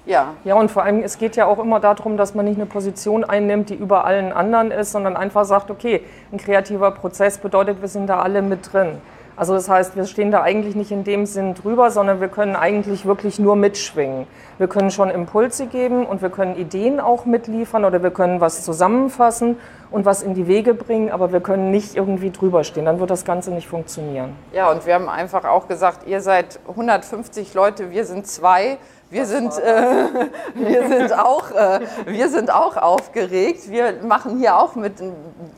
ja. 0.04 0.34
Ja, 0.44 0.56
und 0.56 0.70
vor 0.70 0.82
allem, 0.82 1.02
es 1.02 1.18
geht 1.18 1.36
ja 1.36 1.46
auch 1.46 1.58
immer 1.58 1.78
darum, 1.78 2.16
dass 2.16 2.34
man 2.34 2.44
nicht 2.44 2.56
eine 2.56 2.66
Position 2.66 3.24
einnimmt, 3.24 3.70
die 3.70 3.74
über 3.74 4.04
allen 4.04 4.32
anderen 4.32 4.70
ist, 4.70 4.92
sondern 4.92 5.16
einfach 5.16 5.44
sagt, 5.44 5.70
okay, 5.70 6.02
ein 6.32 6.38
kreativer 6.38 6.90
Prozess 6.90 7.38
bedeutet, 7.38 7.80
wir 7.80 7.88
sind 7.88 8.08
da 8.08 8.20
alle 8.20 8.42
mit 8.42 8.72
drin. 8.72 9.00
Also 9.36 9.54
das 9.54 9.68
heißt, 9.68 9.96
wir 9.96 10.04
stehen 10.04 10.30
da 10.30 10.42
eigentlich 10.42 10.74
nicht 10.74 10.90
in 10.90 11.04
dem 11.04 11.24
Sinn 11.26 11.54
drüber, 11.54 11.90
sondern 11.90 12.20
wir 12.20 12.28
können 12.28 12.54
eigentlich 12.54 13.06
wirklich 13.06 13.38
nur 13.38 13.56
mitschwingen. 13.56 14.26
Wir 14.58 14.68
können 14.68 14.90
schon 14.90 15.10
Impulse 15.10 15.66
geben 15.66 16.04
und 16.04 16.20
wir 16.20 16.30
können 16.30 16.56
Ideen 16.56 17.00
auch 17.00 17.24
mitliefern 17.24 17.84
oder 17.84 18.02
wir 18.02 18.10
können 18.10 18.40
was 18.40 18.62
zusammenfassen 18.62 19.56
und 19.90 20.04
was 20.04 20.22
in 20.22 20.34
die 20.34 20.46
Wege 20.46 20.74
bringen, 20.74 21.10
aber 21.10 21.32
wir 21.32 21.40
können 21.40 21.70
nicht 21.70 21.96
irgendwie 21.96 22.30
drüber 22.30 22.64
stehen. 22.64 22.84
Dann 22.84 23.00
wird 23.00 23.10
das 23.10 23.24
Ganze 23.24 23.50
nicht 23.50 23.68
funktionieren. 23.68 24.36
Ja, 24.52 24.70
und 24.70 24.86
wir 24.86 24.94
haben 24.94 25.08
einfach 25.08 25.44
auch 25.44 25.66
gesagt, 25.66 26.06
ihr 26.06 26.20
seid 26.20 26.60
150 26.68 27.54
Leute, 27.54 27.90
wir 27.90 28.04
sind 28.04 28.26
zwei 28.26 28.78
wir 29.12 29.26
sind, 29.26 29.58
äh, 29.58 30.06
wir, 30.54 30.88
sind 30.88 31.12
auch, 31.12 31.50
äh, 31.50 31.80
wir 32.06 32.28
sind 32.30 32.50
auch 32.50 32.76
aufgeregt. 32.78 33.70
Wir 33.70 34.02
machen 34.02 34.38
hier 34.38 34.56
auch 34.56 34.74
mit, 34.74 34.94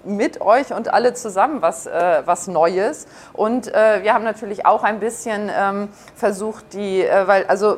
mit 0.04 0.40
euch 0.40 0.72
und 0.72 0.92
alle 0.92 1.14
zusammen 1.14 1.62
was, 1.62 1.86
äh, 1.86 2.22
was 2.24 2.48
Neues. 2.48 3.06
Und 3.32 3.72
äh, 3.72 4.02
wir 4.02 4.12
haben 4.12 4.24
natürlich 4.24 4.66
auch 4.66 4.82
ein 4.82 4.98
bisschen 4.98 5.50
ähm, 5.56 5.88
versucht, 6.16 6.72
die, 6.72 7.02
äh, 7.02 7.28
weil, 7.28 7.46
also, 7.46 7.76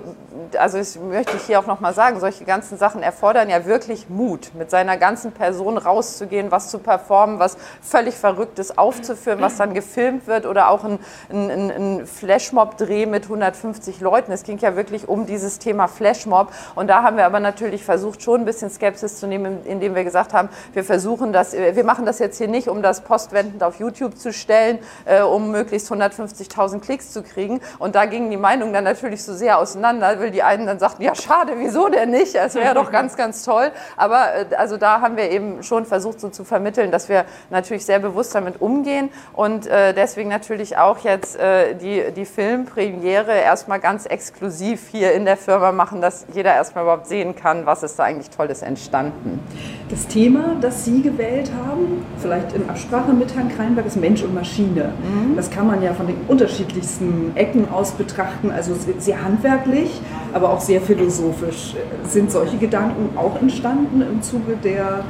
also 0.59 0.79
das 0.79 0.97
möchte 0.97 1.37
ich 1.37 1.43
hier 1.43 1.61
auch 1.61 1.67
nochmal 1.67 1.93
sagen, 1.93 2.21
solche 2.21 2.45
ganzen 2.45 2.79
Sachen 2.79 3.03
erfordern 3.03 3.51
ja 3.51 3.67
wirklich 3.67 4.09
Mut, 4.09 4.53
mit 4.55 4.71
seiner 4.71 4.97
ganzen 4.97 5.33
Person 5.33 5.77
rauszugehen, 5.77 6.51
was 6.51 6.71
zu 6.71 6.79
performen, 6.79 7.39
was 7.39 7.59
völlig 7.83 8.15
Verrücktes 8.15 8.79
aufzuführen, 8.79 9.43
was 9.43 9.57
dann 9.59 9.75
gefilmt 9.75 10.27
wird 10.27 10.47
oder 10.47 10.71
auch 10.71 10.85
ein, 10.85 10.99
ein, 11.31 11.71
ein 11.71 12.07
Flashmob-Dreh 12.07 13.05
mit 13.05 13.25
150 13.25 14.01
Leuten. 14.01 14.33
Es 14.33 14.43
ging 14.43 14.57
ja 14.59 14.75
wirklich 14.75 15.07
um 15.07 15.27
dieses 15.27 15.59
Thema. 15.59 15.66
Thema 15.67 15.89
Flashmob. 15.89 16.53
Und 16.77 16.87
da 16.89 17.03
haben 17.03 17.17
wir 17.17 17.27
aber 17.27 17.41
natürlich 17.41 17.85
versucht, 17.85 18.23
schon 18.23 18.43
ein 18.43 18.45
bisschen 18.45 18.71
Skepsis 18.71 19.19
zu 19.19 19.27
nehmen, 19.27 19.67
indem 19.67 19.97
wir 19.97 20.05
gesagt 20.05 20.33
haben, 20.33 20.49
wir 20.73 20.85
versuchen 20.85 21.33
das, 21.33 21.55
wir 21.55 21.83
machen 21.83 22.07
das 22.07 22.21
jetzt 22.21 22.39
hier 22.39 22.47
nicht, 22.47 22.69
um 22.69 22.83
das 22.83 23.01
postwendend 23.01 23.65
auf 23.65 23.81
YouTube 23.81 24.17
zu 24.17 24.33
stellen, 24.33 24.79
äh, 25.07 25.23
um 25.23 25.51
möglichst 25.51 25.91
150.000 25.91 26.79
Klicks 26.81 27.11
zu 27.11 27.25
kriegen. 27.25 27.61
Und 27.81 27.97
da 27.97 28.05
gingen 28.07 28.31
die 28.31 28.37
Meinungen 28.37 28.73
dann 28.73 28.85
natürlich 28.85 29.25
so 29.25 29.35
sehr 29.35 29.59
auseinander, 29.59 30.21
weil 30.21 30.31
die 30.31 30.45
einen 30.45 30.67
dann 30.67 30.79
sagten, 30.79 31.03
ja 31.03 31.17
schade, 31.17 31.55
wieso 31.57 31.89
denn 31.89 32.11
nicht? 32.11 32.37
Es 32.37 32.55
wäre 32.55 32.75
doch 32.75 32.93
ganz, 32.93 33.17
ganz 33.17 33.43
toll. 33.43 33.73
Aber 33.97 34.35
äh, 34.35 34.55
also 34.55 34.77
da 34.77 35.01
haben 35.01 35.17
wir 35.17 35.33
eben 35.33 35.65
schon 35.65 35.85
versucht, 35.85 36.21
so 36.21 36.29
zu 36.29 36.45
vermitteln, 36.45 36.93
dass 36.93 37.09
wir 37.09 37.25
natürlich 37.51 37.85
sehr 37.85 37.99
bewusst 37.99 38.37
damit 38.37 38.61
umgehen 38.61 39.11
und 39.33 39.67
äh, 39.67 39.95
deswegen 39.95 40.29
natürlich 40.29 40.77
auch 40.77 40.99
jetzt 40.99 41.37
äh, 41.37 41.75
die, 41.75 42.13
die 42.13 42.25
Filmpremiere 42.25 43.33
erstmal 43.33 43.81
ganz 43.81 44.07
exklusiv 44.07 44.87
hier 44.93 45.13
in 45.13 45.25
der 45.25 45.37
Firma 45.37 45.56
Server 45.57 45.73
machen, 45.73 46.03
dass 46.03 46.27
jeder 46.35 46.55
erstmal 46.55 46.85
überhaupt 46.85 47.07
sehen 47.07 47.35
kann, 47.35 47.65
was 47.65 47.83
ist 47.83 47.99
da 47.99 48.05
eigentlich 48.05 48.29
Tolles 48.29 48.61
entstanden. 48.61 49.41
Das 49.89 50.07
Thema, 50.07 50.57
das 50.61 50.85
Sie 50.85 51.01
gewählt 51.01 51.51
haben, 51.67 52.05
vielleicht 52.19 52.53
in 52.53 52.69
Absprache 52.69 53.15
mit 53.15 53.35
Herrn 53.35 53.49
Kreinberg, 53.49 53.87
ist 53.87 53.97
Mensch 53.97 54.23
und 54.23 54.35
Maschine. 54.35 54.93
Mhm. 55.01 55.35
Das 55.35 55.51
kann 55.51 55.67
man 55.67 55.83
ja 55.83 55.95
von 55.95 56.07
den 56.07 56.17
unterschiedlichsten 56.29 57.33
Ecken 57.37 57.71
aus 57.71 57.93
betrachten, 57.93 58.51
also 58.51 58.75
sehr 58.99 59.23
handwerklich, 59.23 59.99
aber 60.35 60.51
auch 60.51 60.61
sehr 60.61 60.83
philosophisch. 60.83 61.75
Sind 62.05 62.31
solche 62.31 62.59
Gedanken 62.59 63.17
auch 63.17 63.41
entstanden 63.41 64.03
im 64.03 64.21
Zuge 64.21 64.57
der 64.63 65.05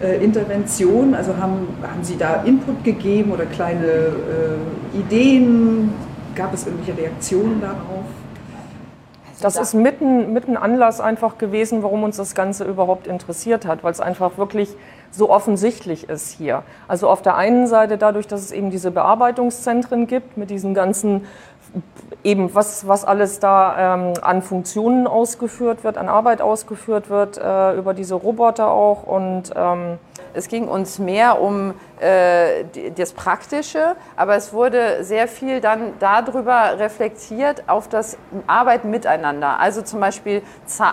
äh, 0.00 0.22
Intervention? 0.22 1.14
Also 1.14 1.36
haben, 1.36 1.66
haben 1.82 2.04
Sie 2.04 2.16
da 2.16 2.44
Input 2.44 2.84
gegeben 2.84 3.32
oder 3.32 3.46
kleine 3.46 3.84
äh, 3.84 4.98
Ideen? 4.98 5.92
Gab 6.36 6.54
es 6.54 6.66
irgendwelche 6.66 6.96
Reaktionen 6.96 7.60
darauf? 7.60 8.04
Das 9.40 9.56
ist 9.56 9.74
mitten, 9.74 10.32
mitten 10.32 10.56
Anlass 10.56 11.00
einfach 11.00 11.38
gewesen, 11.38 11.82
warum 11.82 12.02
uns 12.02 12.16
das 12.16 12.34
Ganze 12.34 12.64
überhaupt 12.64 13.06
interessiert 13.06 13.66
hat, 13.66 13.84
weil 13.84 13.92
es 13.92 14.00
einfach 14.00 14.36
wirklich 14.36 14.74
so 15.10 15.30
offensichtlich 15.30 16.08
ist 16.08 16.30
hier. 16.30 16.64
Also 16.88 17.08
auf 17.08 17.22
der 17.22 17.36
einen 17.36 17.66
Seite 17.66 17.98
dadurch, 17.98 18.26
dass 18.26 18.40
es 18.40 18.52
eben 18.52 18.70
diese 18.70 18.90
Bearbeitungszentren 18.90 20.06
gibt 20.06 20.36
mit 20.36 20.50
diesen 20.50 20.74
ganzen 20.74 21.24
eben 22.24 22.54
was, 22.54 22.88
was 22.88 23.04
alles 23.04 23.40
da 23.40 23.94
ähm, 23.94 24.14
an 24.22 24.42
Funktionen 24.42 25.06
ausgeführt 25.06 25.84
wird, 25.84 25.98
an 25.98 26.08
Arbeit 26.08 26.40
ausgeführt 26.40 27.10
wird, 27.10 27.38
äh, 27.38 27.74
über 27.74 27.94
diese 27.94 28.14
Roboter 28.14 28.70
auch 28.70 29.04
und 29.04 29.52
ähm, 29.54 29.98
es 30.38 30.48
ging 30.48 30.68
uns 30.68 30.98
mehr 30.98 31.40
um 31.40 31.74
äh, 32.00 32.64
das 32.96 33.12
Praktische, 33.12 33.96
aber 34.16 34.36
es 34.36 34.52
wurde 34.52 35.02
sehr 35.02 35.26
viel 35.26 35.60
dann 35.60 35.94
darüber 35.98 36.78
reflektiert 36.78 37.64
auf 37.66 37.88
das 37.88 38.16
Arbeiten 38.46 38.90
miteinander. 38.90 39.58
Also 39.58 39.82
zum 39.82 39.98
Beispiel, 39.98 40.42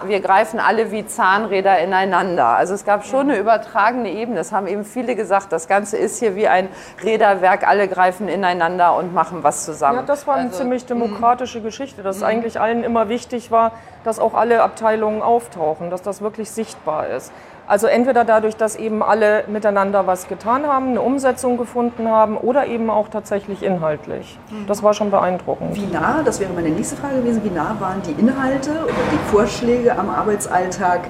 wir 0.07 0.19
greifen 0.19 0.59
alle 0.59 0.91
wie 0.91 1.05
Zahnräder 1.05 1.77
ineinander. 1.79 2.47
Also 2.47 2.73
es 2.73 2.85
gab 2.85 3.05
schon 3.05 3.29
eine 3.29 3.37
übertragene 3.37 4.11
Ebene. 4.11 4.37
Das 4.37 4.51
haben 4.51 4.65
eben 4.65 4.83
viele 4.83 5.15
gesagt. 5.15 5.51
Das 5.51 5.67
Ganze 5.67 5.97
ist 5.97 6.19
hier 6.19 6.35
wie 6.35 6.47
ein 6.47 6.67
Räderwerk. 7.03 7.67
Alle 7.67 7.87
greifen 7.87 8.27
ineinander 8.27 8.95
und 8.95 9.13
machen 9.13 9.43
was 9.43 9.63
zusammen. 9.63 9.99
Ja, 9.99 10.03
das 10.03 10.25
war 10.25 10.35
eine 10.35 10.47
also, 10.47 10.57
ziemlich 10.57 10.85
demokratische 10.87 11.61
Geschichte, 11.61 12.01
dass 12.01 12.21
mh. 12.21 12.27
eigentlich 12.27 12.59
allen 12.59 12.83
immer 12.83 13.09
wichtig 13.09 13.51
war, 13.51 13.73
dass 14.03 14.19
auch 14.19 14.33
alle 14.33 14.63
Abteilungen 14.63 15.21
auftauchen, 15.21 15.91
dass 15.91 16.01
das 16.01 16.21
wirklich 16.21 16.49
sichtbar 16.49 17.07
ist. 17.09 17.31
Also 17.67 17.87
entweder 17.87 18.25
dadurch, 18.25 18.55
dass 18.55 18.75
eben 18.75 19.01
alle 19.01 19.43
miteinander 19.47 20.05
was 20.05 20.27
getan 20.27 20.67
haben, 20.67 20.89
eine 20.89 21.01
Umsetzung 21.01 21.57
gefunden 21.57 22.07
haben 22.07 22.37
oder 22.37 22.67
eben 22.67 22.89
auch 22.89 23.09
tatsächlich 23.09 23.63
inhaltlich. 23.63 24.37
Das 24.67 24.83
war 24.83 24.93
schon 24.93 25.09
beeindruckend. 25.09 25.75
Wie 25.75 25.87
nah, 25.87 26.21
das 26.23 26.39
wäre 26.39 26.53
meine 26.53 26.69
nächste 26.69 26.95
Frage 26.95 27.17
gewesen, 27.17 27.43
wie 27.43 27.49
nah 27.49 27.75
waren 27.79 28.01
die 28.03 28.19
Inhalte 28.19 28.71
oder 28.71 28.93
die 29.11 29.31
Vorschläge 29.31 29.97
am 29.97 30.09
Arbeitsalltag 30.09 31.07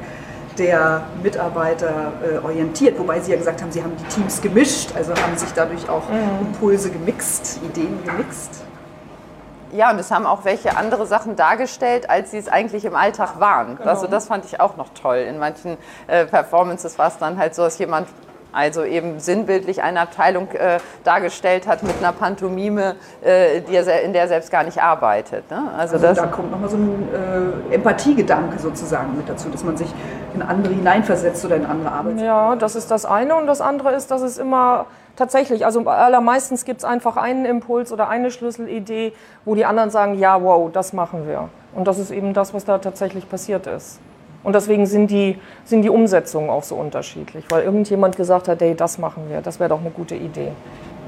der 0.58 1.04
Mitarbeiter 1.22 2.14
äh, 2.24 2.38
orientiert? 2.46 2.98
Wobei 2.98 3.20
Sie 3.20 3.32
ja 3.32 3.38
gesagt 3.38 3.62
haben, 3.62 3.72
Sie 3.72 3.84
haben 3.84 3.94
die 3.98 4.06
Teams 4.06 4.42
gemischt, 4.42 4.92
also 4.96 5.12
haben 5.12 5.38
sich 5.38 5.52
dadurch 5.54 5.90
auch 5.90 6.10
mhm. 6.10 6.48
Impulse 6.48 6.90
gemixt, 6.90 7.60
Ideen 7.66 8.00
gemixt. 8.06 8.64
Ja, 9.72 9.92
und 9.92 10.00
es 10.00 10.12
haben 10.12 10.26
auch 10.26 10.46
welche 10.46 10.78
andere 10.78 11.06
Sachen 11.06 11.36
dargestellt, 11.36 12.10
als 12.10 12.32
sie 12.32 12.38
es 12.38 12.48
eigentlich 12.48 12.86
im 12.86 12.96
Alltag 12.96 13.40
waren. 13.40 13.78
Genau. 13.78 13.90
Also 13.90 14.08
das 14.08 14.28
fand 14.28 14.46
ich 14.46 14.60
auch 14.60 14.78
noch 14.78 14.90
toll. 14.90 15.18
In 15.18 15.40
manchen 15.40 15.78
äh, 16.08 16.26
Performances 16.26 16.98
war 16.98 17.08
es 17.08 17.18
dann 17.18 17.38
halt 17.38 17.56
so, 17.56 17.64
dass 17.64 17.78
jemand 17.78 18.08
also 18.56 18.86
eben 18.86 19.20
sinnbildlich 19.20 19.84
eine 19.84 20.00
Abteilung 20.00 20.50
äh, 20.52 20.80
dargestellt 21.04 21.68
hat 21.68 21.84
mit 21.84 21.98
einer 22.00 22.14
Pantomime, 22.14 22.96
äh, 23.22 23.60
die 23.60 23.76
er, 23.76 24.02
in 24.02 24.14
der 24.14 24.24
er 24.24 24.28
selbst 24.30 24.50
gar 24.50 24.64
nicht 24.64 24.82
arbeitet. 24.82 25.52
Ne? 25.52 25.62
Also, 25.78 25.98
also 25.98 26.22
da 26.22 26.28
kommt 26.28 26.52
nochmal 26.52 26.70
so 26.70 26.78
ein 26.78 27.10
äh, 27.72 27.76
Empathiegedanke 27.76 28.58
sozusagen 28.58 29.18
mit 29.18 29.28
dazu, 29.28 29.50
dass 29.50 29.66
man 29.66 29.76
sich 29.76 29.94
in 30.34 30.42
andere 30.42 30.74
hineinversetzt 30.74 31.44
oder 31.44 31.58
in 31.58 31.66
andere 31.66 31.92
Arbeit. 31.92 32.20
Ja, 32.20 32.56
das 32.56 32.76
ist 32.76 32.90
das 32.92 33.06
eine 33.06 33.36
und 33.36 33.46
das 33.46 33.60
andere 33.60 33.94
ist, 33.94 34.10
dass 34.10 34.22
es 34.22 34.38
immer 34.38 34.86
tatsächlich, 35.16 35.66
also 35.66 35.82
allermeistens 35.88 36.66
gibt 36.66 36.80
es 36.80 36.86
einfach 36.86 37.18
einen 37.18 37.46
Impuls 37.46 37.92
oder 37.92 38.10
eine 38.10 38.32
Schlüsselidee, 38.32 39.14
wo 39.46 39.56
die 39.56 39.66
anderen 39.66 39.90
sagen, 39.90 40.18
ja, 40.20 40.42
wow, 40.42 40.72
das 40.72 40.94
machen 40.94 41.28
wir. 41.28 41.50
Und 41.74 41.88
das 41.88 42.00
ist 42.00 42.12
eben 42.12 42.34
das, 42.34 42.54
was 42.54 42.66
da 42.66 42.78
tatsächlich 42.78 43.30
passiert 43.30 43.68
ist. 43.68 44.00
Und 44.44 44.54
deswegen 44.54 44.86
sind 44.86 45.10
die, 45.10 45.40
sind 45.64 45.82
die 45.82 45.90
Umsetzungen 45.90 46.52
auch 46.52 46.64
so 46.64 46.76
unterschiedlich, 46.76 47.46
weil 47.50 47.64
irgendjemand 47.64 48.16
gesagt 48.16 48.48
hat, 48.48 48.62
hey, 48.62 48.76
das 48.76 49.00
machen 49.00 49.24
wir, 49.28 49.42
das 49.42 49.60
wäre 49.60 49.70
doch 49.70 49.82
eine 49.82 49.90
gute 49.90 50.16
Idee. 50.16 50.52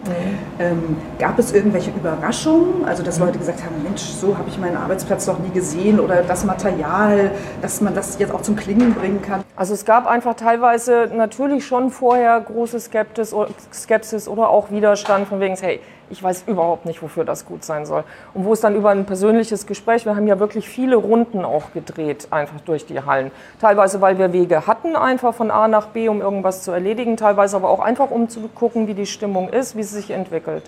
Mhm. 0.07 0.37
Ähm, 0.59 0.97
gab 1.19 1.37
es 1.39 1.53
irgendwelche 1.53 1.91
Überraschungen? 1.91 2.85
Also, 2.85 3.03
dass 3.03 3.19
Leute 3.19 3.37
gesagt 3.37 3.63
haben: 3.63 3.81
Mensch, 3.83 4.01
so 4.01 4.37
habe 4.37 4.49
ich 4.49 4.57
meinen 4.57 4.77
Arbeitsplatz 4.77 5.27
noch 5.27 5.39
nie 5.39 5.49
gesehen 5.49 5.99
oder 5.99 6.23
das 6.23 6.45
Material, 6.45 7.31
dass 7.61 7.81
man 7.81 7.93
das 7.93 8.17
jetzt 8.19 8.33
auch 8.33 8.41
zum 8.41 8.55
Klingen 8.55 8.93
bringen 8.93 9.21
kann? 9.21 9.43
Also, 9.55 9.73
es 9.73 9.85
gab 9.85 10.07
einfach 10.07 10.35
teilweise 10.35 11.09
natürlich 11.13 11.65
schon 11.65 11.89
vorher 11.89 12.39
große 12.39 12.79
Skeptis, 12.79 13.35
Skepsis 13.73 14.27
oder 14.27 14.49
auch 14.49 14.71
Widerstand 14.71 15.27
von 15.27 15.39
wegen, 15.39 15.55
hey, 15.55 15.79
ich 16.09 16.21
weiß 16.21 16.45
überhaupt 16.47 16.85
nicht, 16.85 17.01
wofür 17.01 17.25
das 17.25 17.45
gut 17.45 17.63
sein 17.63 17.85
soll. 17.85 18.03
Und 18.33 18.45
wo 18.45 18.53
es 18.53 18.61
dann 18.61 18.75
über 18.75 18.89
ein 18.89 19.05
persönliches 19.05 19.67
Gespräch, 19.67 20.05
wir 20.05 20.15
haben 20.15 20.27
ja 20.27 20.39
wirklich 20.39 20.67
viele 20.69 20.95
Runden 20.95 21.45
auch 21.45 21.73
gedreht, 21.73 22.27
einfach 22.31 22.59
durch 22.61 22.85
die 22.85 23.01
Hallen. 23.01 23.31
Teilweise, 23.59 24.01
weil 24.01 24.17
wir 24.17 24.33
Wege 24.33 24.67
hatten, 24.67 24.95
einfach 24.95 25.33
von 25.33 25.51
A 25.51 25.67
nach 25.67 25.87
B, 25.87 26.09
um 26.09 26.21
irgendwas 26.21 26.63
zu 26.63 26.71
erledigen, 26.71 27.17
teilweise 27.17 27.55
aber 27.55 27.69
auch 27.69 27.79
einfach, 27.79 28.11
um 28.11 28.29
zu 28.29 28.41
gucken, 28.47 28.87
wie 28.87 28.93
die 28.93 29.05
Stimmung 29.05 29.49
ist, 29.49 29.75
wie 29.75 29.83
sie 29.83 29.95
sich 29.95 30.11
entwickelt. 30.11 30.63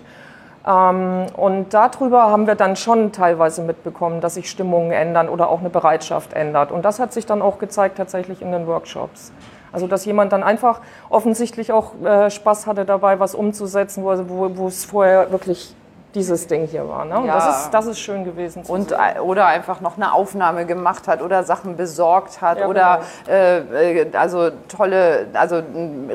Ähm, 0.66 1.26
und 1.36 1.72
darüber 1.72 2.30
haben 2.30 2.46
wir 2.46 2.54
dann 2.54 2.76
schon 2.76 3.12
teilweise 3.12 3.62
mitbekommen, 3.62 4.20
dass 4.20 4.34
sich 4.34 4.50
Stimmungen 4.50 4.92
ändern 4.92 5.28
oder 5.28 5.48
auch 5.48 5.60
eine 5.60 5.70
Bereitschaft 5.70 6.32
ändert. 6.34 6.70
Und 6.70 6.84
das 6.84 6.98
hat 6.98 7.12
sich 7.12 7.26
dann 7.26 7.42
auch 7.42 7.58
gezeigt 7.58 7.96
tatsächlich 7.96 8.42
in 8.42 8.52
den 8.52 8.66
Workshops. 8.66 9.32
Also 9.72 9.86
dass 9.86 10.04
jemand 10.04 10.32
dann 10.32 10.42
einfach 10.42 10.80
offensichtlich 11.08 11.72
auch 11.72 11.94
äh, 12.02 12.30
Spaß 12.30 12.66
hatte 12.66 12.84
dabei, 12.84 13.20
was 13.20 13.34
umzusetzen, 13.34 14.04
wo, 14.04 14.56
wo, 14.56 14.66
es 14.66 14.84
vorher 14.84 15.30
wirklich 15.30 15.74
dieses 16.14 16.46
Ding 16.46 16.66
hier 16.66 16.88
war. 16.88 17.04
Ne? 17.04 17.26
Ja. 17.26 17.34
Das, 17.34 17.64
ist, 17.64 17.70
das 17.70 17.86
ist 17.86 18.00
schön 18.00 18.24
gewesen. 18.24 18.64
und, 18.66 18.88
sehen. 18.88 18.98
Oder 19.22 19.46
einfach 19.46 19.80
noch 19.80 19.96
eine 19.96 20.12
Aufnahme 20.12 20.66
gemacht 20.66 21.06
hat 21.06 21.22
oder 21.22 21.44
Sachen 21.44 21.76
besorgt 21.76 22.40
hat 22.40 22.58
ja, 22.58 22.66
oder 22.66 23.00
genau. 23.26 23.36
äh, 23.36 24.00
äh 24.00 24.16
also 24.16 24.50
tolle 24.68 25.28
also 25.34 25.62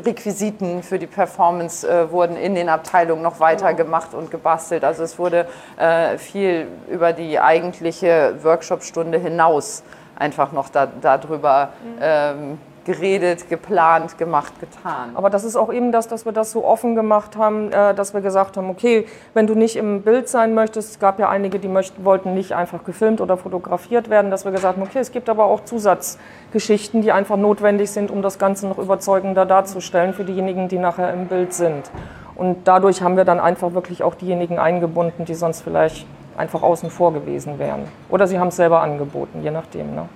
Requisiten 0.05 0.83
für 0.83 0.99
die 0.99 1.07
Performance 1.07 1.87
äh, 1.87 2.11
wurden 2.11 2.35
in 2.35 2.55
den 2.55 2.69
Abteilungen 2.69 3.21
noch 3.21 3.39
weiter 3.39 3.67
genau. 3.67 3.85
gemacht 3.85 4.13
und 4.13 4.31
gebastelt. 4.31 4.83
Also 4.83 5.03
es 5.03 5.17
wurde 5.17 5.47
äh, 5.77 6.17
viel 6.17 6.67
über 6.89 7.13
die 7.13 7.39
eigentliche 7.39 8.35
Workshopstunde 8.43 9.17
hinaus 9.17 9.83
einfach 10.17 10.51
noch 10.51 10.69
da, 10.69 10.87
darüber. 11.01 11.69
Mhm. 11.83 11.97
Ähm, 12.01 12.57
geredet, 12.85 13.49
geplant, 13.49 14.17
gemacht, 14.17 14.53
getan. 14.59 15.11
Aber 15.15 15.29
das 15.29 15.43
ist 15.43 15.55
auch 15.55 15.73
eben 15.73 15.91
das, 15.91 16.07
dass 16.07 16.25
wir 16.25 16.31
das 16.31 16.51
so 16.51 16.63
offen 16.63 16.95
gemacht 16.95 17.35
haben, 17.35 17.71
äh, 17.71 17.95
dass 17.95 18.13
wir 18.13 18.21
gesagt 18.21 18.57
haben, 18.57 18.69
okay, 18.69 19.07
wenn 19.33 19.47
du 19.47 19.55
nicht 19.55 19.75
im 19.75 20.03
Bild 20.03 20.29
sein 20.29 20.53
möchtest, 20.53 20.91
es 20.91 20.99
gab 20.99 21.19
ja 21.19 21.27
einige, 21.27 21.59
die 21.59 21.67
möchten, 21.67 22.05
wollten 22.05 22.35
nicht 22.35 22.53
einfach 22.53 22.83
gefilmt 22.83 23.21
oder 23.21 23.37
fotografiert 23.37 24.09
werden, 24.09 24.29
dass 24.29 24.45
wir 24.45 24.51
gesagt 24.51 24.77
haben, 24.77 24.83
okay, 24.83 24.99
es 24.99 25.11
gibt 25.11 25.29
aber 25.29 25.45
auch 25.45 25.65
Zusatzgeschichten, 25.65 27.01
die 27.01 27.11
einfach 27.11 27.37
notwendig 27.37 27.89
sind, 27.89 28.11
um 28.11 28.21
das 28.21 28.37
Ganze 28.37 28.67
noch 28.67 28.77
überzeugender 28.77 29.45
darzustellen 29.45 30.13
für 30.13 30.23
diejenigen, 30.23 30.67
die 30.67 30.77
nachher 30.77 31.11
im 31.11 31.27
Bild 31.27 31.53
sind. 31.53 31.89
Und 32.35 32.67
dadurch 32.67 33.01
haben 33.01 33.17
wir 33.17 33.25
dann 33.25 33.39
einfach 33.39 33.73
wirklich 33.73 34.03
auch 34.03 34.13
diejenigen 34.13 34.59
eingebunden, 34.59 35.25
die 35.25 35.33
sonst 35.33 35.61
vielleicht 35.61 36.05
einfach 36.37 36.61
außen 36.61 36.89
vor 36.89 37.13
gewesen 37.13 37.57
wären. 37.59 37.87
Oder 38.09 38.27
sie 38.27 38.39
haben 38.39 38.49
es 38.49 38.57
selber 38.57 38.81
angeboten, 38.81 39.41
je 39.41 39.51
nachdem. 39.51 39.95
Ne? 39.95 40.09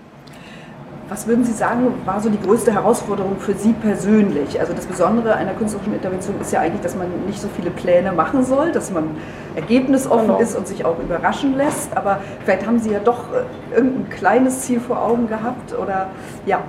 Was 1.10 1.26
würden 1.26 1.44
Sie 1.44 1.54
sagen, 1.54 1.92
war 2.06 2.22
so 2.22 2.30
die 2.30 2.40
größte 2.40 2.72
Herausforderung 2.72 3.38
für 3.40 3.56
Sie 3.56 3.74
persönlich? 3.74 4.60
Also 4.60 4.74
das 4.74 4.86
Besondere 4.86 5.34
einer 5.34 5.54
künstlerischen 5.54 5.96
Intervention 5.96 6.40
ist 6.40 6.52
ja 6.54 6.60
eigentlich, 6.60 6.82
dass 6.82 6.96
man 6.96 7.08
nicht 7.26 7.42
so 7.42 7.48
viele 7.56 7.72
Pläne 7.72 8.12
machen 8.12 8.46
soll, 8.46 8.72
dass 8.72 8.92
man 8.92 9.18
ergebnisoffen 9.56 10.28
genau. 10.28 10.40
ist 10.40 10.56
und 10.56 10.68
sich 10.68 10.86
auch 10.86 11.00
überraschen 11.00 11.58
lässt. 11.58 11.98
Aber 11.98 12.20
vielleicht 12.44 12.68
haben 12.68 12.78
Sie 12.78 12.92
ja 12.92 13.00
doch 13.00 13.24
äh, 13.34 13.76
irgendein 13.76 14.10
kleines 14.10 14.62
Ziel 14.62 14.80
vor 14.80 15.02
Augen 15.02 15.28
gehabt 15.28 15.74
oder 15.74 16.10
ja. 16.46 16.62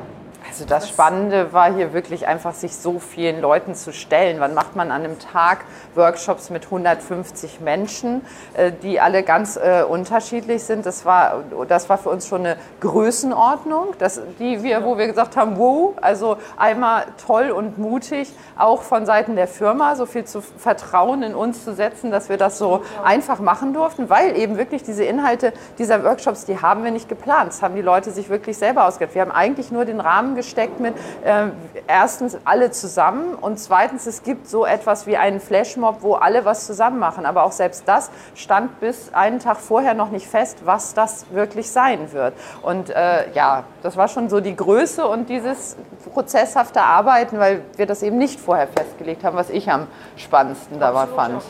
Also 0.60 0.68
das 0.68 0.90
Spannende 0.90 1.54
war 1.54 1.72
hier 1.72 1.94
wirklich 1.94 2.26
einfach, 2.26 2.52
sich 2.52 2.76
so 2.76 2.98
vielen 2.98 3.40
Leuten 3.40 3.74
zu 3.74 3.94
stellen. 3.94 4.40
Wann 4.40 4.52
macht 4.52 4.76
man 4.76 4.90
an 4.90 5.04
einem 5.04 5.18
Tag 5.18 5.64
Workshops 5.94 6.50
mit 6.50 6.66
150 6.66 7.60
Menschen, 7.60 8.20
äh, 8.52 8.70
die 8.70 9.00
alle 9.00 9.22
ganz 9.22 9.56
äh, 9.56 9.82
unterschiedlich 9.88 10.64
sind? 10.64 10.84
Das 10.84 11.06
war, 11.06 11.44
das 11.66 11.88
war 11.88 11.96
für 11.96 12.10
uns 12.10 12.28
schon 12.28 12.40
eine 12.40 12.56
Größenordnung, 12.80 13.94
das, 13.98 14.20
die 14.38 14.62
wir, 14.62 14.84
wo 14.84 14.98
wir 14.98 15.06
gesagt 15.06 15.38
haben, 15.38 15.56
wow, 15.56 15.94
also 16.02 16.36
einmal 16.58 17.06
toll 17.26 17.52
und 17.52 17.78
mutig, 17.78 18.30
auch 18.58 18.82
von 18.82 19.06
Seiten 19.06 19.36
der 19.36 19.48
Firma 19.48 19.96
so 19.96 20.04
viel 20.04 20.26
zu 20.26 20.42
Vertrauen 20.42 21.22
in 21.22 21.34
uns 21.34 21.64
zu 21.64 21.72
setzen, 21.72 22.10
dass 22.10 22.28
wir 22.28 22.36
das 22.36 22.58
so 22.58 22.82
einfach 23.02 23.40
machen 23.40 23.72
durften, 23.72 24.10
weil 24.10 24.36
eben 24.36 24.58
wirklich 24.58 24.82
diese 24.82 25.04
Inhalte 25.04 25.54
dieser 25.78 26.04
Workshops, 26.04 26.44
die 26.44 26.60
haben 26.60 26.84
wir 26.84 26.90
nicht 26.90 27.08
geplant. 27.08 27.48
Das 27.48 27.62
haben 27.62 27.76
die 27.76 27.80
Leute 27.80 28.10
sich 28.10 28.28
wirklich 28.28 28.58
selber 28.58 28.84
ausgedacht. 28.84 29.14
Wir 29.14 29.22
haben 29.22 29.32
eigentlich 29.32 29.72
nur 29.72 29.86
den 29.86 30.00
Rahmen 30.00 30.34
zusammengesteckt 30.50 30.80
mit 30.80 30.94
äh, 31.24 31.48
erstens 31.86 32.38
alle 32.44 32.70
zusammen 32.70 33.34
und 33.34 33.58
zweitens 33.58 34.06
es 34.06 34.22
gibt 34.22 34.48
so 34.48 34.66
etwas 34.66 35.06
wie 35.06 35.16
einen 35.16 35.40
Flashmob, 35.40 35.98
wo 36.00 36.14
alle 36.14 36.44
was 36.44 36.66
zusammen 36.66 36.98
machen. 36.98 37.26
Aber 37.26 37.44
auch 37.44 37.52
selbst 37.52 37.84
das 37.86 38.10
stand 38.34 38.80
bis 38.80 39.12
einen 39.14 39.38
Tag 39.38 39.58
vorher 39.58 39.94
noch 39.94 40.10
nicht 40.10 40.26
fest, 40.26 40.58
was 40.64 40.94
das 40.94 41.26
wirklich 41.32 41.70
sein 41.70 42.12
wird. 42.12 42.34
Und 42.62 42.90
äh, 42.90 43.30
ja, 43.32 43.64
das 43.82 43.96
war 43.96 44.08
schon 44.08 44.28
so 44.28 44.40
die 44.40 44.56
Größe 44.56 45.06
und 45.06 45.28
dieses 45.28 45.76
prozesshafte 46.12 46.82
Arbeiten, 46.82 47.38
weil 47.38 47.62
wir 47.76 47.86
das 47.86 48.02
eben 48.02 48.18
nicht 48.18 48.40
vorher 48.40 48.68
festgelegt 48.68 49.24
haben, 49.24 49.36
was 49.36 49.50
ich 49.50 49.70
am 49.70 49.86
spannendsten 50.16 50.80
dabei 50.80 51.06
fand. 51.06 51.42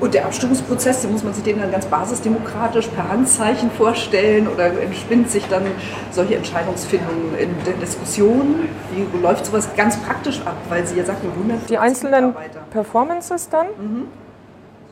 Und 0.00 0.14
der 0.14 0.24
Abstimmungsprozess, 0.24 1.02
den 1.02 1.12
muss 1.12 1.22
man 1.22 1.34
sich 1.34 1.44
den 1.44 1.58
dann 1.58 1.70
ganz 1.70 1.84
basisdemokratisch 1.86 2.86
per 2.88 3.08
Handzeichen 3.08 3.70
vorstellen 3.70 4.48
oder 4.48 4.66
entspinnt 4.80 5.30
sich 5.30 5.46
dann 5.48 5.62
solche 6.10 6.36
Entscheidungsfindungen 6.36 7.36
in 7.38 7.50
der 7.66 7.74
Diskussion? 7.74 8.68
Wie 8.94 9.18
läuft 9.18 9.46
sowas 9.46 9.68
ganz 9.76 9.98
praktisch 9.98 10.40
ab? 10.46 10.56
Weil 10.70 10.86
Sie 10.86 10.96
ja 10.96 11.04
sagten, 11.04 11.28
100 11.30 11.68
Die 11.68 11.78
einzelnen 11.78 12.34
Performances 12.70 13.48
dann? 13.50 13.66
Mhm. 13.78 14.08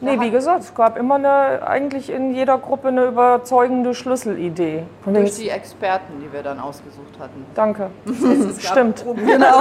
Nee, 0.00 0.20
wie 0.20 0.30
gesagt, 0.30 0.60
es 0.60 0.74
gab 0.74 0.96
immer 0.96 1.16
eine, 1.16 1.66
eigentlich 1.66 2.10
in 2.10 2.32
jeder 2.32 2.58
Gruppe 2.58 2.88
eine 2.88 3.06
überzeugende 3.06 3.94
Schlüsselidee. 3.94 4.84
Und 5.04 5.14
Durch 5.14 5.34
die 5.34 5.50
Experten, 5.50 6.20
die 6.20 6.32
wir 6.32 6.42
dann 6.42 6.60
ausgesucht 6.60 7.18
hatten. 7.18 7.44
Danke. 7.54 7.90
Stimmt. 8.58 9.04
Pro, 9.04 9.14
genau. 9.14 9.46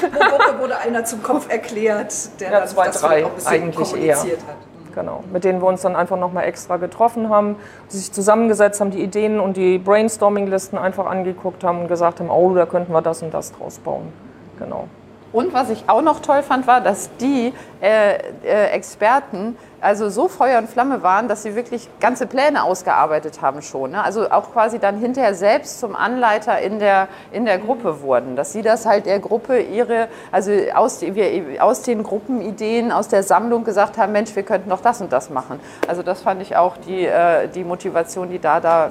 pro 0.00 0.18
Gruppe 0.18 0.60
wurde 0.60 0.78
einer 0.78 1.04
zum 1.04 1.22
Kopf 1.22 1.50
erklärt, 1.50 2.12
der 2.40 2.50
ja, 2.50 2.66
zwei, 2.66 2.86
das 2.86 3.00
drei 3.00 3.24
auch 3.24 3.30
ein 3.30 3.34
bisschen 3.34 3.52
eigentlich 3.52 3.90
kommuniziert 3.90 4.38
eher. 4.38 4.48
hat. 4.48 4.56
Genau, 4.94 5.22
mit 5.32 5.44
denen 5.44 5.62
wir 5.62 5.68
uns 5.68 5.82
dann 5.82 5.94
einfach 5.94 6.18
nochmal 6.18 6.44
extra 6.44 6.76
getroffen 6.76 7.28
haben, 7.28 7.56
die 7.92 7.98
sich 7.98 8.12
zusammengesetzt 8.12 8.80
haben, 8.80 8.90
die 8.90 9.02
Ideen 9.02 9.38
und 9.38 9.56
die 9.56 9.78
Brainstorming-Listen 9.78 10.76
einfach 10.76 11.06
angeguckt 11.06 11.62
haben 11.62 11.82
und 11.82 11.88
gesagt 11.88 12.20
haben, 12.20 12.30
oh, 12.30 12.52
da 12.54 12.66
könnten 12.66 12.92
wir 12.92 13.02
das 13.02 13.22
und 13.22 13.32
das 13.32 13.52
draus 13.52 13.78
bauen. 13.78 14.12
Genau. 14.58 14.88
Und 15.32 15.52
was 15.52 15.70
ich 15.70 15.84
auch 15.88 16.02
noch 16.02 16.20
toll 16.20 16.42
fand, 16.42 16.66
war, 16.66 16.80
dass 16.80 17.10
die 17.18 17.52
äh, 17.80 18.16
äh, 18.44 18.70
Experten 18.70 19.56
also 19.80 20.08
so 20.08 20.26
Feuer 20.26 20.58
und 20.58 20.68
Flamme 20.68 21.02
waren, 21.02 21.28
dass 21.28 21.44
sie 21.44 21.54
wirklich 21.54 21.88
ganze 22.00 22.26
Pläne 22.26 22.64
ausgearbeitet 22.64 23.40
haben 23.42 23.62
schon. 23.62 23.92
Ne? 23.92 24.02
Also 24.02 24.30
auch 24.30 24.52
quasi 24.52 24.78
dann 24.78 24.98
hinterher 24.98 25.34
selbst 25.34 25.78
zum 25.78 25.94
Anleiter 25.94 26.58
in 26.58 26.78
der, 26.78 27.08
in 27.30 27.44
der 27.44 27.58
Gruppe 27.58 28.02
wurden. 28.02 28.34
Dass 28.34 28.52
sie 28.52 28.62
das 28.62 28.86
halt 28.86 29.06
der 29.06 29.20
Gruppe 29.20 29.60
ihre, 29.60 30.08
also 30.32 30.50
aus, 30.74 31.00
wir, 31.00 31.62
aus 31.62 31.82
den 31.82 32.02
Gruppenideen, 32.02 32.90
aus 32.90 33.08
der 33.08 33.22
Sammlung 33.22 33.64
gesagt 33.64 33.98
haben, 33.98 34.12
Mensch, 34.12 34.34
wir 34.34 34.42
könnten 34.42 34.70
doch 34.70 34.80
das 34.80 35.00
und 35.00 35.12
das 35.12 35.30
machen. 35.30 35.60
Also 35.86 36.02
das 36.02 36.22
fand 36.22 36.42
ich 36.42 36.56
auch 36.56 36.76
die, 36.78 37.06
äh, 37.06 37.48
die 37.48 37.64
Motivation, 37.64 38.30
die 38.30 38.40
da, 38.40 38.60
da 38.60 38.90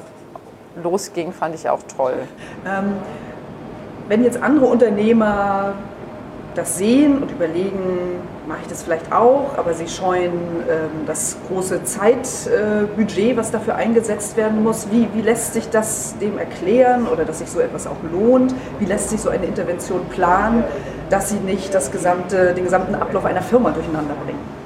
losging, 0.81 1.33
fand 1.33 1.55
ich 1.55 1.67
auch 1.67 1.81
toll. 1.97 2.15
Ähm, 2.65 2.93
wenn 4.07 4.23
jetzt 4.23 4.41
andere 4.41 4.67
Unternehmer 4.67 5.73
das 6.57 6.77
sehen 6.77 7.21
und 7.21 7.31
überlegen, 7.31 8.19
mache 8.47 8.59
ich 8.63 8.67
das 8.67 8.83
vielleicht 8.83 9.11
auch, 9.11 9.57
aber 9.57 9.73
sie 9.73 9.87
scheuen 9.87 10.33
ähm, 10.69 11.05
das 11.05 11.37
große 11.47 11.83
Zeitbudget, 11.83 13.33
äh, 13.33 13.37
was 13.37 13.51
dafür 13.51 13.75
eingesetzt 13.75 14.37
werden 14.37 14.63
muss. 14.63 14.87
Wie, 14.91 15.07
wie 15.13 15.21
lässt 15.21 15.53
sich 15.53 15.69
das 15.69 16.15
dem 16.19 16.37
erklären 16.37 17.07
oder 17.07 17.25
dass 17.25 17.39
sich 17.39 17.49
so 17.49 17.59
etwas 17.59 17.85
auch 17.85 17.97
lohnt? 18.11 18.55
Wie 18.79 18.85
lässt 18.85 19.09
sich 19.09 19.21
so 19.21 19.29
eine 19.29 19.45
Intervention 19.45 20.05
planen, 20.09 20.63
dass 21.09 21.29
sie 21.29 21.39
nicht 21.39 21.73
das 21.73 21.91
gesamte, 21.91 22.53
den 22.53 22.63
gesamten 22.63 22.95
Ablauf 22.95 23.25
einer 23.25 23.41
Firma 23.41 23.71
durcheinander 23.71 24.15
bringen? 24.25 24.56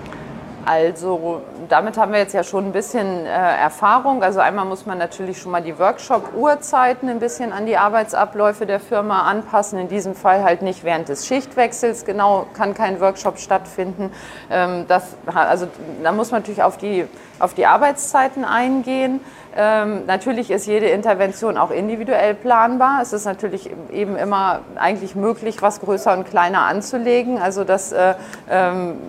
Also 0.71 1.41
damit 1.67 1.97
haben 1.97 2.13
wir 2.13 2.19
jetzt 2.19 2.33
ja 2.33 2.45
schon 2.45 2.67
ein 2.67 2.71
bisschen 2.71 3.25
äh, 3.25 3.29
Erfahrung. 3.29 4.23
Also 4.23 4.39
einmal 4.39 4.63
muss 4.63 4.85
man 4.85 4.97
natürlich 4.97 5.37
schon 5.37 5.51
mal 5.51 5.61
die 5.61 5.77
Workshop-Uhrzeiten 5.77 7.09
ein 7.09 7.19
bisschen 7.19 7.51
an 7.51 7.65
die 7.65 7.75
Arbeitsabläufe 7.75 8.65
der 8.65 8.79
Firma 8.79 9.23
anpassen. 9.23 9.77
In 9.77 9.89
diesem 9.89 10.15
Fall 10.15 10.45
halt 10.45 10.61
nicht 10.61 10.85
während 10.85 11.09
des 11.09 11.27
Schichtwechsels. 11.27 12.05
Genau 12.05 12.45
kann 12.53 12.73
kein 12.73 13.01
Workshop 13.01 13.37
stattfinden. 13.39 14.11
Ähm, 14.49 14.85
das, 14.87 15.17
also 15.25 15.67
da 16.03 16.13
muss 16.13 16.31
man 16.31 16.39
natürlich 16.39 16.63
auf 16.63 16.77
die, 16.77 17.05
auf 17.39 17.53
die 17.53 17.65
Arbeitszeiten 17.65 18.45
eingehen. 18.45 19.19
Ähm, 19.57 20.05
natürlich 20.05 20.51
ist 20.51 20.67
jede 20.67 20.85
Intervention 20.87 21.57
auch 21.57 21.71
individuell 21.71 22.33
planbar. 22.33 23.01
Es 23.01 23.11
ist 23.11 23.25
natürlich 23.25 23.69
eben 23.91 24.15
immer 24.15 24.61
eigentlich 24.75 25.15
möglich, 25.17 25.61
was 25.61 25.81
größer 25.81 26.13
und 26.13 26.29
kleiner 26.29 26.61
anzulegen. 26.61 27.39
Also 27.39 27.65
das 27.65 27.91
äh, 27.91 28.13
ähm, 28.49 28.99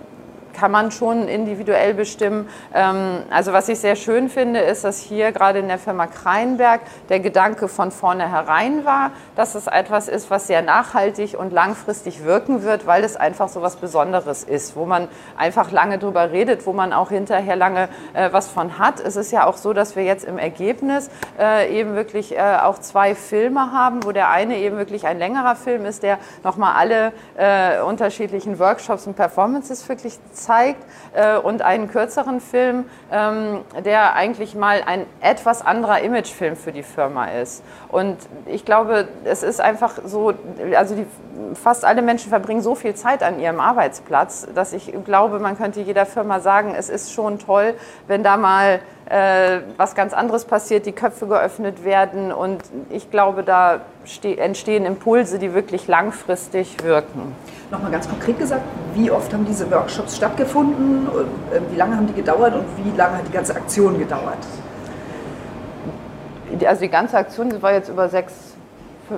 kann 0.52 0.70
man 0.70 0.90
schon 0.90 1.28
individuell 1.28 1.94
bestimmen. 1.94 2.48
Ähm, 2.74 3.22
also 3.30 3.52
was 3.52 3.68
ich 3.68 3.78
sehr 3.78 3.96
schön 3.96 4.28
finde, 4.28 4.60
ist, 4.60 4.84
dass 4.84 4.98
hier 4.98 5.32
gerade 5.32 5.58
in 5.58 5.68
der 5.68 5.78
Firma 5.78 6.06
Kreinberg 6.06 6.80
der 7.08 7.20
Gedanke 7.20 7.68
von 7.68 7.90
vornherein 7.90 8.84
war, 8.84 9.10
dass 9.36 9.54
es 9.54 9.66
etwas 9.66 10.08
ist, 10.08 10.30
was 10.30 10.46
sehr 10.46 10.62
nachhaltig 10.62 11.38
und 11.38 11.52
langfristig 11.52 12.24
wirken 12.24 12.62
wird, 12.62 12.86
weil 12.86 13.04
es 13.04 13.16
einfach 13.16 13.48
so 13.48 13.62
was 13.62 13.76
Besonderes 13.76 14.44
ist, 14.44 14.76
wo 14.76 14.86
man 14.86 15.08
einfach 15.36 15.70
lange 15.72 15.98
drüber 15.98 16.30
redet, 16.30 16.66
wo 16.66 16.72
man 16.72 16.92
auch 16.92 17.10
hinterher 17.10 17.56
lange 17.56 17.88
äh, 18.14 18.28
was 18.32 18.48
von 18.48 18.78
hat. 18.78 19.00
Es 19.00 19.16
ist 19.16 19.32
ja 19.32 19.46
auch 19.46 19.56
so, 19.56 19.72
dass 19.72 19.96
wir 19.96 20.04
jetzt 20.04 20.24
im 20.24 20.38
Ergebnis 20.38 21.10
äh, 21.38 21.78
eben 21.78 21.94
wirklich 21.94 22.36
äh, 22.36 22.58
auch 22.62 22.78
zwei 22.78 23.14
Filme 23.14 23.72
haben, 23.72 24.04
wo 24.04 24.12
der 24.12 24.30
eine 24.30 24.58
eben 24.58 24.76
wirklich 24.76 25.06
ein 25.06 25.18
längerer 25.18 25.56
Film 25.56 25.86
ist, 25.86 26.02
der 26.02 26.18
nochmal 26.44 26.74
alle 26.76 27.12
unterschiedlichen 27.86 28.58
Workshops 28.58 29.06
und 29.06 29.16
Performances 29.16 29.88
wirklich 29.88 30.18
zeigt 30.32 30.41
äh, 31.14 31.36
und 31.36 31.62
einen 31.62 31.88
kürzeren 31.88 32.40
Film, 32.40 32.84
ähm, 33.10 33.60
der 33.84 34.14
eigentlich 34.14 34.54
mal 34.54 34.82
ein 34.84 35.06
etwas 35.20 35.64
anderer 35.64 36.00
Imagefilm 36.00 36.56
für 36.56 36.72
die 36.72 36.82
Firma 36.82 37.26
ist. 37.26 37.62
Und 37.88 38.16
ich 38.46 38.64
glaube, 38.64 39.08
es 39.24 39.42
ist 39.42 39.60
einfach 39.60 39.98
so, 40.04 40.32
also 40.76 40.94
die, 40.94 41.06
fast 41.54 41.84
alle 41.84 42.02
Menschen 42.02 42.30
verbringen 42.30 42.62
so 42.62 42.74
viel 42.74 42.94
Zeit 42.94 43.22
an 43.22 43.38
ihrem 43.38 43.60
Arbeitsplatz, 43.60 44.46
dass 44.54 44.72
ich 44.72 44.92
glaube, 45.04 45.38
man 45.38 45.56
könnte 45.56 45.80
jeder 45.80 46.06
Firma 46.06 46.40
sagen, 46.40 46.74
es 46.76 46.88
ist 46.88 47.12
schon 47.12 47.38
toll, 47.38 47.74
wenn 48.06 48.22
da 48.22 48.36
mal 48.36 48.80
äh, 49.06 49.60
was 49.76 49.94
ganz 49.94 50.14
anderes 50.14 50.44
passiert, 50.44 50.86
die 50.86 50.92
Köpfe 50.92 51.26
geöffnet 51.26 51.84
werden. 51.84 52.32
Und 52.32 52.62
ich 52.88 53.10
glaube, 53.10 53.42
da 53.42 53.80
entstehen 54.24 54.86
Impulse, 54.86 55.38
die 55.38 55.54
wirklich 55.54 55.86
langfristig 55.88 56.82
wirken. 56.82 57.34
Nochmal 57.72 57.90
ganz 57.90 58.06
konkret 58.06 58.38
gesagt, 58.38 58.64
wie 58.92 59.10
oft 59.10 59.32
haben 59.32 59.46
diese 59.46 59.70
Workshops 59.70 60.16
stattgefunden? 60.16 61.08
Äh, 61.08 61.60
wie 61.70 61.76
lange 61.76 61.96
haben 61.96 62.06
die 62.06 62.12
gedauert 62.12 62.54
und 62.54 62.64
wie 62.76 62.94
lange 62.94 63.16
hat 63.16 63.26
die 63.26 63.32
ganze 63.32 63.56
Aktion 63.56 63.98
gedauert? 63.98 64.36
Also 66.66 66.82
die 66.82 66.90
ganze 66.90 67.16
Aktion 67.16 67.62
war 67.62 67.72
jetzt 67.72 67.88
über 67.88 68.10
sechs, 68.10 68.34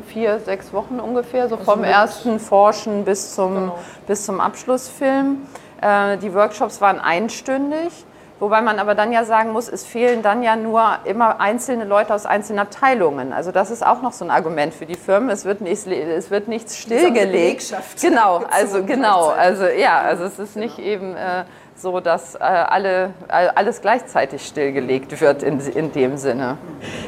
vier, 0.06 0.38
sechs 0.38 0.72
Wochen 0.72 1.00
ungefähr, 1.00 1.48
so 1.48 1.56
also 1.56 1.72
vom 1.72 1.82
ersten 1.82 2.38
Forschen 2.38 3.04
bis 3.04 3.34
zum, 3.34 3.54
genau. 3.54 3.78
bis 4.06 4.24
zum 4.24 4.38
Abschlussfilm. 4.38 5.38
Äh, 5.80 6.16
die 6.18 6.32
Workshops 6.32 6.80
waren 6.80 7.00
einstündig. 7.00 8.06
Wobei 8.40 8.62
man 8.62 8.81
aber 8.81 8.97
dann 8.97 9.12
ja 9.12 9.25
sagen 9.25 9.53
muss, 9.53 9.68
es 9.68 9.85
fehlen 9.85 10.23
dann 10.23 10.42
ja 10.42 10.57
nur 10.57 10.99
immer 11.05 11.40
einzelne 11.40 11.85
Leute 11.85 12.12
aus 12.12 12.27
einzelnen 12.27 12.59
Abteilungen. 12.59 13.33
Also 13.33 13.53
das 13.53 13.70
ist 13.70 13.87
auch 13.87 14.03
noch 14.03 14.12
so 14.12 14.25
ein 14.25 14.31
Argument 14.31 14.75
für 14.75 14.87
die 14.87 14.97
Firmen. 14.97 15.31
Es 15.31 15.44
wird, 15.44 15.61
nicht, 15.61 15.87
es 15.87 16.31
wird 16.31 16.49
nichts 16.49 16.77
stillgelegt. 16.79 17.73
Genau, 18.03 18.42
also 18.51 18.83
genau, 18.85 19.29
also 19.29 19.66
ja, 19.66 20.01
also 20.01 20.25
es 20.25 20.38
ist 20.40 20.57
nicht 20.57 20.81
eben 20.81 21.14
äh, 21.14 21.44
so, 21.77 22.01
dass 22.01 22.35
äh, 22.35 22.38
alle, 22.38 23.11
alles 23.29 23.81
gleichzeitig 23.81 24.44
stillgelegt 24.47 25.20
wird 25.20 25.42
in, 25.44 25.61
in 25.61 25.92
dem 25.92 26.16
Sinne. 26.16 26.59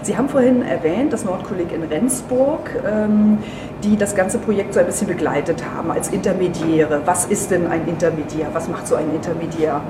Sie 0.02 0.16
haben 0.16 0.28
vorhin 0.28 0.62
erwähnt, 0.62 1.12
das 1.12 1.24
Nordkolleg 1.24 1.72
in 1.72 1.82
Rendsburg, 1.84 2.70
ähm, 2.86 3.38
die 3.82 3.96
das 3.96 4.14
ganze 4.14 4.38
Projekt 4.38 4.74
so 4.74 4.80
ein 4.80 4.86
bisschen 4.86 5.08
begleitet 5.08 5.64
haben 5.76 5.90
als 5.90 6.08
Intermediäre. 6.08 7.02
Was 7.04 7.26
ist 7.26 7.50
denn 7.50 7.66
ein 7.66 7.86
Intermediär? 7.88 8.48
Was 8.52 8.68
macht 8.68 8.86
so 8.86 8.94
ein 8.94 9.12
Intermediär? 9.14 9.80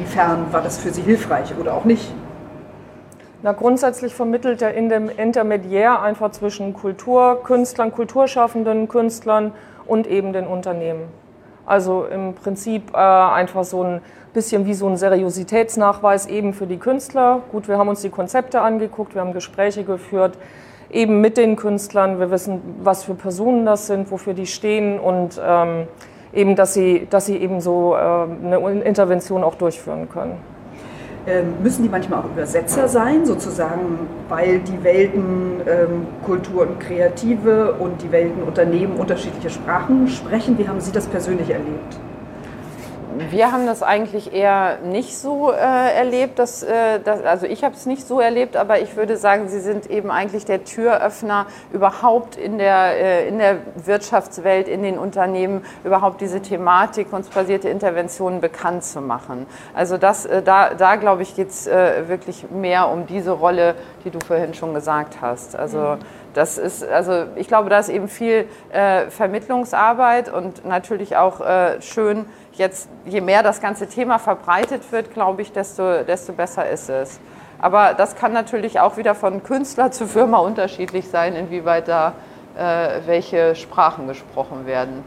Inwiefern 0.00 0.50
war 0.50 0.62
das 0.62 0.78
für 0.78 0.90
Sie 0.90 1.02
hilfreich 1.02 1.52
oder 1.60 1.74
auch 1.74 1.84
nicht? 1.84 2.10
Na, 3.42 3.52
grundsätzlich 3.52 4.14
vermittelt 4.14 4.62
der 4.62 4.74
Intermediär 4.74 6.00
einfach 6.00 6.30
zwischen 6.30 6.72
Kulturkünstlern, 6.72 7.92
Kulturschaffenden, 7.92 8.88
Künstlern 8.88 9.52
und 9.86 10.06
eben 10.06 10.32
den 10.32 10.46
Unternehmen. 10.46 11.02
Also 11.66 12.06
im 12.06 12.32
Prinzip 12.32 12.94
äh, 12.94 12.96
einfach 12.96 13.64
so 13.64 13.82
ein 13.82 14.00
bisschen 14.32 14.64
wie 14.64 14.72
so 14.72 14.88
ein 14.88 14.96
Seriositätsnachweis 14.96 16.26
eben 16.26 16.54
für 16.54 16.66
die 16.66 16.78
Künstler. 16.78 17.42
Gut, 17.52 17.68
wir 17.68 17.76
haben 17.76 17.88
uns 17.88 18.00
die 18.00 18.08
Konzepte 18.10 18.62
angeguckt, 18.62 19.14
wir 19.14 19.20
haben 19.20 19.34
Gespräche 19.34 19.84
geführt, 19.84 20.38
eben 20.90 21.20
mit 21.20 21.36
den 21.36 21.56
Künstlern. 21.56 22.18
Wir 22.18 22.30
wissen, 22.30 22.62
was 22.82 23.04
für 23.04 23.14
Personen 23.14 23.66
das 23.66 23.86
sind, 23.86 24.10
wofür 24.10 24.32
die 24.32 24.46
stehen 24.46 24.98
und 24.98 25.38
ähm, 25.44 25.88
eben, 26.32 26.56
dass 26.56 26.74
sie, 26.74 27.06
dass 27.10 27.26
sie 27.26 27.36
eben 27.36 27.60
so 27.60 27.94
äh, 27.94 27.98
eine 27.98 28.82
Intervention 28.82 29.44
auch 29.44 29.54
durchführen 29.54 30.08
können. 30.08 30.38
Ähm, 31.26 31.54
müssen 31.62 31.82
die 31.82 31.88
manchmal 31.88 32.20
auch 32.20 32.24
Übersetzer 32.24 32.88
sein, 32.88 33.26
sozusagen, 33.26 34.08
weil 34.28 34.60
die 34.60 34.82
Welten 34.82 35.60
ähm, 35.66 36.06
Kultur 36.24 36.62
und 36.62 36.80
Kreative 36.80 37.74
und 37.74 38.00
die 38.00 38.10
Welten 38.10 38.42
Unternehmen 38.42 38.96
unterschiedliche 38.96 39.50
Sprachen 39.50 40.08
sprechen? 40.08 40.56
Wie 40.58 40.66
haben 40.66 40.80
Sie 40.80 40.92
das 40.92 41.06
persönlich 41.06 41.50
erlebt? 41.50 42.00
Wir 43.30 43.52
haben 43.52 43.66
das 43.66 43.82
eigentlich 43.82 44.32
eher 44.32 44.78
nicht 44.84 45.16
so 45.18 45.52
äh, 45.52 45.56
erlebt. 45.56 46.38
Dass, 46.38 46.62
äh, 46.62 47.00
dass, 47.00 47.22
also 47.24 47.46
ich 47.46 47.64
habe 47.64 47.74
es 47.74 47.86
nicht 47.86 48.06
so 48.06 48.20
erlebt, 48.20 48.56
aber 48.56 48.80
ich 48.80 48.96
würde 48.96 49.16
sagen, 49.16 49.48
sie 49.48 49.60
sind 49.60 49.90
eben 49.90 50.10
eigentlich 50.10 50.44
der 50.44 50.64
Türöffner 50.64 51.46
überhaupt 51.72 52.36
in 52.36 52.58
der, 52.58 52.96
äh, 52.96 53.28
in 53.28 53.38
der 53.38 53.56
Wirtschaftswelt, 53.74 54.68
in 54.68 54.82
den 54.82 54.98
Unternehmen, 54.98 55.64
überhaupt 55.84 56.20
diese 56.20 56.40
Thematik 56.40 57.10
kunstbasierte 57.10 57.68
Interventionen 57.68 58.40
bekannt 58.40 58.84
zu 58.84 59.00
machen. 59.00 59.46
Also 59.74 59.96
das, 59.96 60.26
äh, 60.26 60.42
da, 60.42 60.74
da 60.74 60.96
glaube 60.96 61.22
ich, 61.22 61.34
geht 61.34 61.50
es 61.50 61.66
äh, 61.66 62.08
wirklich 62.08 62.50
mehr 62.50 62.88
um 62.88 63.06
diese 63.06 63.32
Rolle, 63.32 63.74
die 64.04 64.10
du 64.10 64.18
vorhin 64.20 64.54
schon 64.54 64.74
gesagt 64.74 65.20
hast. 65.20 65.56
Also 65.56 65.78
mhm. 65.78 65.98
das 66.34 66.58
ist, 66.58 66.86
also 66.86 67.24
ich 67.36 67.48
glaube, 67.48 67.70
da 67.70 67.78
ist 67.78 67.88
eben 67.88 68.08
viel 68.08 68.46
äh, 68.70 69.06
Vermittlungsarbeit 69.10 70.32
und 70.32 70.64
natürlich 70.64 71.16
auch 71.16 71.40
schön, 71.80 72.26
jetzt, 72.60 72.88
je 73.06 73.20
mehr 73.20 73.42
das 73.42 73.60
ganze 73.60 73.88
Thema 73.88 74.18
verbreitet 74.18 74.92
wird, 74.92 75.12
glaube 75.12 75.42
ich, 75.42 75.50
desto, 75.50 76.04
desto 76.04 76.34
besser 76.34 76.68
ist 76.68 76.88
es. 76.90 77.18
Aber 77.58 77.94
das 77.94 78.14
kann 78.14 78.32
natürlich 78.32 78.78
auch 78.78 78.96
wieder 78.96 79.14
von 79.14 79.42
Künstler 79.42 79.90
zu 79.98 80.06
Firma 80.06 80.38
unterschiedlich 80.38 81.08
sein, 81.08 81.34
inwieweit 81.34 81.88
da 81.88 82.12
äh, 82.56 83.00
welche 83.06 83.56
Sprachen 83.56 84.06
gesprochen 84.06 84.66
werden. 84.66 85.02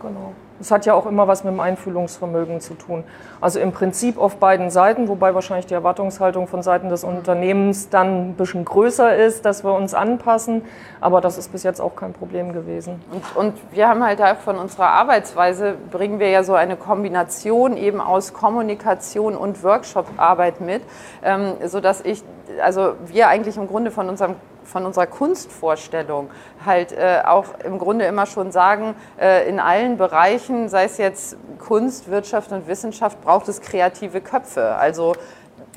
Genau. 0.00 0.32
Es 0.64 0.70
hat 0.70 0.86
ja 0.86 0.94
auch 0.94 1.04
immer 1.04 1.28
was 1.28 1.44
mit 1.44 1.52
dem 1.52 1.60
Einfühlungsvermögen 1.60 2.58
zu 2.62 2.72
tun. 2.72 3.04
Also 3.38 3.60
im 3.60 3.72
Prinzip 3.72 4.16
auf 4.16 4.36
beiden 4.36 4.70
Seiten, 4.70 5.08
wobei 5.08 5.34
wahrscheinlich 5.34 5.66
die 5.66 5.74
Erwartungshaltung 5.74 6.46
von 6.48 6.62
Seiten 6.62 6.88
des 6.88 7.04
Unternehmens 7.04 7.90
dann 7.90 8.30
ein 8.30 8.34
bisschen 8.34 8.64
größer 8.64 9.14
ist, 9.14 9.44
dass 9.44 9.62
wir 9.62 9.74
uns 9.74 9.92
anpassen. 9.92 10.62
Aber 11.02 11.20
das 11.20 11.36
ist 11.36 11.52
bis 11.52 11.64
jetzt 11.64 11.82
auch 11.82 11.96
kein 11.96 12.14
Problem 12.14 12.54
gewesen. 12.54 13.02
Und, 13.12 13.36
und 13.36 13.54
wir 13.72 13.90
haben 13.90 14.02
halt 14.02 14.20
da 14.20 14.36
von 14.36 14.56
unserer 14.56 14.86
Arbeitsweise, 14.86 15.74
bringen 15.90 16.18
wir 16.18 16.30
ja 16.30 16.42
so 16.42 16.54
eine 16.54 16.76
Kombination 16.76 17.76
eben 17.76 18.00
aus 18.00 18.32
Kommunikation 18.32 19.36
und 19.36 19.62
Workshop-Arbeit 19.62 20.62
mit, 20.62 20.80
ähm, 21.22 21.56
sodass 21.66 22.00
ich, 22.00 22.22
also 22.62 22.94
wir 23.04 23.28
eigentlich 23.28 23.58
im 23.58 23.68
Grunde 23.68 23.90
von 23.90 24.08
unserem 24.08 24.36
von 24.64 24.86
unserer 24.86 25.06
Kunstvorstellung 25.06 26.30
halt 26.64 26.92
äh, 26.92 27.22
auch 27.24 27.46
im 27.64 27.78
Grunde 27.78 28.04
immer 28.06 28.26
schon 28.26 28.50
sagen, 28.50 28.94
äh, 29.20 29.48
in 29.48 29.60
allen 29.60 29.96
Bereichen, 29.96 30.68
sei 30.68 30.84
es 30.84 30.98
jetzt 30.98 31.36
Kunst, 31.58 32.10
Wirtschaft 32.10 32.52
und 32.52 32.66
Wissenschaft, 32.66 33.20
braucht 33.22 33.48
es 33.48 33.60
kreative 33.60 34.20
Köpfe. 34.20 34.74
Also 34.74 35.14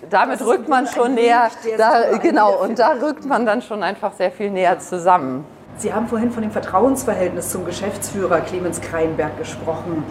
damit 0.10 0.46
rückt 0.46 0.68
man 0.68 0.88
schon 0.88 1.16
näher, 1.16 1.50
da, 1.78 2.18
genau, 2.18 2.62
und 2.62 2.80
da 2.80 2.94
rückt 3.02 3.26
man 3.26 3.46
dann 3.46 3.62
schon 3.62 3.84
einfach 3.84 4.14
sehr 4.14 4.32
viel 4.32 4.52
näher 4.52 4.80
zusammen. 4.80 5.46
Sie 5.78 5.94
haben 5.94 6.08
vorhin 6.08 6.32
von 6.32 6.42
dem 6.42 6.52
Vertrauensverhältnis 6.52 7.52
zum 7.52 7.66
Geschäftsführer 7.66 8.42
Clemens 8.42 8.82
Kreinberg 8.82 9.38
gesprochen. 9.38 10.04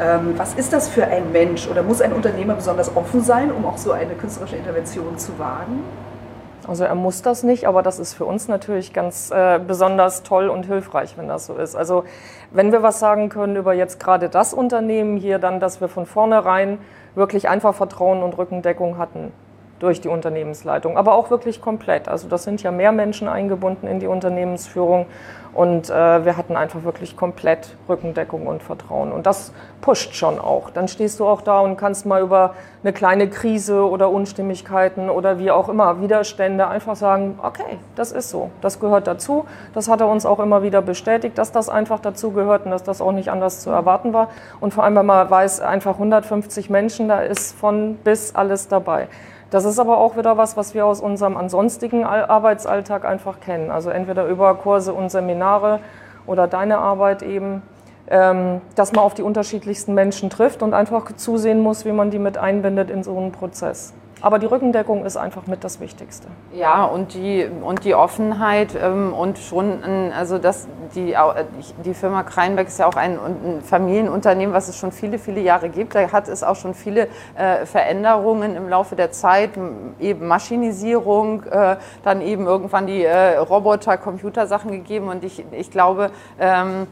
Ähm, 0.00 0.34
was 0.38 0.54
ist 0.54 0.72
das 0.72 0.88
für 0.88 1.06
ein 1.06 1.30
Mensch 1.30 1.68
oder 1.68 1.82
muss 1.82 2.00
ein 2.00 2.14
Unternehmer 2.14 2.54
besonders 2.54 2.96
offen 2.96 3.22
sein, 3.22 3.52
um 3.52 3.66
auch 3.66 3.76
so 3.76 3.92
eine 3.92 4.14
künstlerische 4.14 4.56
Intervention 4.56 5.18
zu 5.18 5.38
wagen? 5.38 5.82
Also 6.70 6.84
er 6.84 6.94
muss 6.94 7.20
das 7.20 7.42
nicht, 7.42 7.66
aber 7.66 7.82
das 7.82 7.98
ist 7.98 8.14
für 8.14 8.24
uns 8.24 8.46
natürlich 8.46 8.92
ganz 8.92 9.32
äh, 9.32 9.58
besonders 9.58 10.22
toll 10.22 10.48
und 10.48 10.66
hilfreich, 10.66 11.18
wenn 11.18 11.26
das 11.26 11.46
so 11.46 11.56
ist. 11.56 11.74
Also 11.74 12.04
wenn 12.52 12.70
wir 12.70 12.80
was 12.80 13.00
sagen 13.00 13.28
können 13.28 13.56
über 13.56 13.74
jetzt 13.74 13.98
gerade 13.98 14.28
das 14.28 14.54
Unternehmen 14.54 15.16
hier, 15.16 15.40
dann, 15.40 15.58
dass 15.58 15.80
wir 15.80 15.88
von 15.88 16.06
vornherein 16.06 16.78
wirklich 17.16 17.48
einfach 17.48 17.74
Vertrauen 17.74 18.22
und 18.22 18.38
Rückendeckung 18.38 18.98
hatten 18.98 19.32
durch 19.80 20.00
die 20.00 20.08
Unternehmensleitung, 20.08 20.96
aber 20.96 21.14
auch 21.14 21.30
wirklich 21.30 21.60
komplett. 21.60 22.06
Also 22.06 22.28
das 22.28 22.44
sind 22.44 22.62
ja 22.62 22.70
mehr 22.70 22.92
Menschen 22.92 23.26
eingebunden 23.26 23.86
in 23.88 23.98
die 23.98 24.06
Unternehmensführung 24.06 25.06
und 25.52 25.90
äh, 25.90 26.24
wir 26.24 26.36
hatten 26.36 26.54
einfach 26.54 26.84
wirklich 26.84 27.16
komplett 27.16 27.76
Rückendeckung 27.88 28.46
und 28.46 28.62
Vertrauen. 28.62 29.10
Und 29.10 29.26
das 29.26 29.52
pusht 29.80 30.14
schon 30.14 30.38
auch. 30.38 30.70
Dann 30.70 30.86
stehst 30.86 31.18
du 31.18 31.26
auch 31.26 31.42
da 31.42 31.60
und 31.60 31.76
kannst 31.76 32.06
mal 32.06 32.22
über 32.22 32.54
eine 32.84 32.92
kleine 32.92 33.28
Krise 33.28 33.88
oder 33.88 34.10
Unstimmigkeiten 34.10 35.10
oder 35.10 35.38
wie 35.38 35.50
auch 35.50 35.68
immer, 35.68 36.00
Widerstände 36.00 36.68
einfach 36.68 36.94
sagen, 36.94 37.38
okay, 37.42 37.78
das 37.96 38.12
ist 38.12 38.30
so, 38.30 38.50
das 38.60 38.78
gehört 38.78 39.08
dazu. 39.08 39.44
Das 39.74 39.88
hat 39.88 40.00
er 40.00 40.08
uns 40.08 40.24
auch 40.24 40.38
immer 40.38 40.62
wieder 40.62 40.82
bestätigt, 40.82 41.36
dass 41.36 41.50
das 41.50 41.68
einfach 41.68 41.98
dazu 41.98 42.30
gehört 42.30 42.64
und 42.64 42.70
dass 42.70 42.84
das 42.84 43.00
auch 43.00 43.12
nicht 43.12 43.30
anders 43.30 43.60
zu 43.60 43.70
erwarten 43.70 44.12
war. 44.12 44.28
Und 44.60 44.72
vor 44.72 44.84
allem, 44.84 44.94
wenn 44.94 45.06
man 45.06 45.28
weiß, 45.28 45.62
einfach 45.62 45.94
150 45.94 46.70
Menschen, 46.70 47.08
da 47.08 47.20
ist 47.20 47.58
von 47.58 47.96
bis 47.96 48.34
alles 48.36 48.68
dabei. 48.68 49.08
Das 49.50 49.64
ist 49.64 49.80
aber 49.80 49.98
auch 49.98 50.16
wieder 50.16 50.36
was, 50.36 50.56
was 50.56 50.74
wir 50.74 50.86
aus 50.86 51.00
unserem 51.00 51.36
ansonstigen 51.36 52.04
Arbeitsalltag 52.04 53.04
einfach 53.04 53.40
kennen. 53.40 53.70
Also 53.70 53.90
entweder 53.90 54.26
über 54.26 54.54
Kurse 54.54 54.94
und 54.94 55.10
Seminare 55.10 55.80
oder 56.26 56.46
deine 56.46 56.78
Arbeit 56.78 57.22
eben, 57.22 57.62
ähm, 58.08 58.60
dass 58.76 58.92
man 58.92 59.04
auf 59.04 59.14
die 59.14 59.22
unterschiedlichsten 59.22 59.94
Menschen 59.94 60.30
trifft 60.30 60.62
und 60.62 60.72
einfach 60.72 61.10
zusehen 61.16 61.60
muss, 61.60 61.84
wie 61.84 61.92
man 61.92 62.10
die 62.10 62.20
mit 62.20 62.38
einbindet 62.38 62.90
in 62.90 63.02
so 63.02 63.16
einen 63.16 63.32
Prozess. 63.32 63.92
Aber 64.20 64.38
die 64.38 64.46
Rückendeckung 64.46 65.04
ist 65.04 65.16
einfach 65.16 65.46
mit 65.46 65.64
das 65.64 65.80
Wichtigste. 65.80 66.28
Ja, 66.52 66.84
und 66.84 67.14
die, 67.14 67.48
und 67.62 67.84
die 67.84 67.94
Offenheit 67.94 68.76
ähm, 68.80 69.14
und 69.14 69.38
schon, 69.38 69.82
also 70.12 70.38
das, 70.38 70.68
die, 70.94 71.14
die 71.84 71.94
Firma 71.94 72.22
Kreinbeck 72.22 72.68
ist 72.68 72.78
ja 72.78 72.86
auch 72.86 72.96
ein, 72.96 73.18
ein, 73.18 73.62
Familienunternehmen, 73.62 74.54
was 74.54 74.68
es 74.68 74.76
schon 74.76 74.92
viele, 74.92 75.18
viele 75.18 75.40
Jahre 75.40 75.68
gibt. 75.68 75.94
Da 75.94 76.12
hat 76.12 76.28
es 76.28 76.42
auch 76.42 76.56
schon 76.56 76.74
viele 76.74 77.08
äh, 77.34 77.64
Veränderungen 77.64 78.56
im 78.56 78.68
Laufe 78.68 78.96
der 78.96 79.10
Zeit, 79.10 79.50
eben 79.98 80.26
Maschinisierung, 80.26 81.44
äh, 81.44 81.76
dann 82.02 82.20
eben 82.20 82.46
irgendwann 82.46 82.86
die 82.86 83.04
äh, 83.04 83.36
Roboter, 83.38 83.96
Computersachen 83.96 84.70
gegeben. 84.70 85.08
Und 85.08 85.24
ich, 85.24 85.44
ich 85.52 85.70
glaube, 85.70 86.10
ähm, 86.38 86.86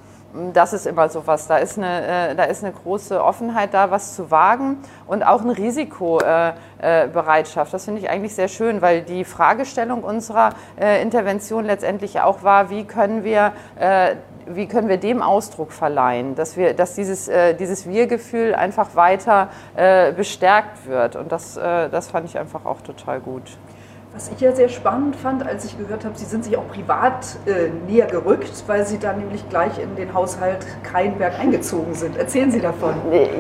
das 0.53 0.75
ist 0.75 0.87
immer 0.87 1.09
so 1.09 1.27
was. 1.27 1.47
Da 1.47 1.57
ist, 1.57 1.79
eine, 1.79 2.31
äh, 2.31 2.35
da 2.35 2.45
ist 2.45 2.63
eine 2.63 2.73
große 2.73 3.23
Offenheit 3.23 3.73
da, 3.73 3.91
was 3.91 4.15
zu 4.15 4.31
wagen 4.31 4.77
und 5.07 5.23
auch 5.23 5.41
eine 5.41 5.57
Risikobereitschaft. 5.57 7.73
Das 7.73 7.87
finde 7.87 8.03
ich 8.03 8.11
eigentlich 8.11 8.35
sehr 8.35 8.49
schön, 8.49 8.83
weil 8.83 9.01
die 9.03 9.25
Fragestellung 9.25 10.05
unserer 10.05 10.51
äh, 10.79 11.01
Intervention 11.03 11.65
letztendlich 11.65 12.21
auch 12.21 12.43
war, 12.43 12.69
wie 12.71 12.85
können 12.85 13.25
wir 13.25 13.53
äh, 13.79 14.17
wie 14.51 14.67
können 14.67 14.89
wir 14.89 14.97
dem 14.97 15.21
Ausdruck 15.21 15.73
verleihen, 15.73 16.35
dass, 16.35 16.57
wir, 16.57 16.73
dass 16.73 16.95
dieses, 16.95 17.31
dieses 17.61 17.87
Wir-Gefühl 17.87 18.55
einfach 18.55 18.97
weiter 18.97 19.49
bestärkt 20.17 20.87
wird. 20.87 21.17
Und 21.17 21.33
das, 21.33 21.57
das 21.57 22.09
fand 22.09 22.25
ich 22.25 22.39
einfach 22.39 22.65
auch 22.65 22.81
total 22.81 23.21
gut. 23.21 23.43
Was 24.19 24.33
ich 24.35 24.41
ja 24.41 24.51
sehr 24.51 24.69
spannend 24.69 25.15
fand, 25.15 25.47
als 25.47 25.65
ich 25.65 25.79
gehört 25.79 26.05
habe, 26.05 26.19
Sie 26.19 26.25
sind 26.25 26.43
sich 26.43 26.57
auch 26.57 26.67
privat 26.67 27.25
äh, 27.47 27.69
näher 27.87 28.07
gerückt, 28.07 28.65
weil 28.67 28.85
Sie 28.85 28.99
dann 28.99 29.21
nämlich 29.21 29.49
gleich 29.49 29.79
in 29.79 29.95
den 29.95 30.13
Haushalt 30.13 30.67
Kreinberg 30.83 31.39
eingezogen 31.39 31.95
sind. 31.95 32.17
Erzählen 32.17 32.51
Sie 32.51 32.61
davon. 32.61 32.95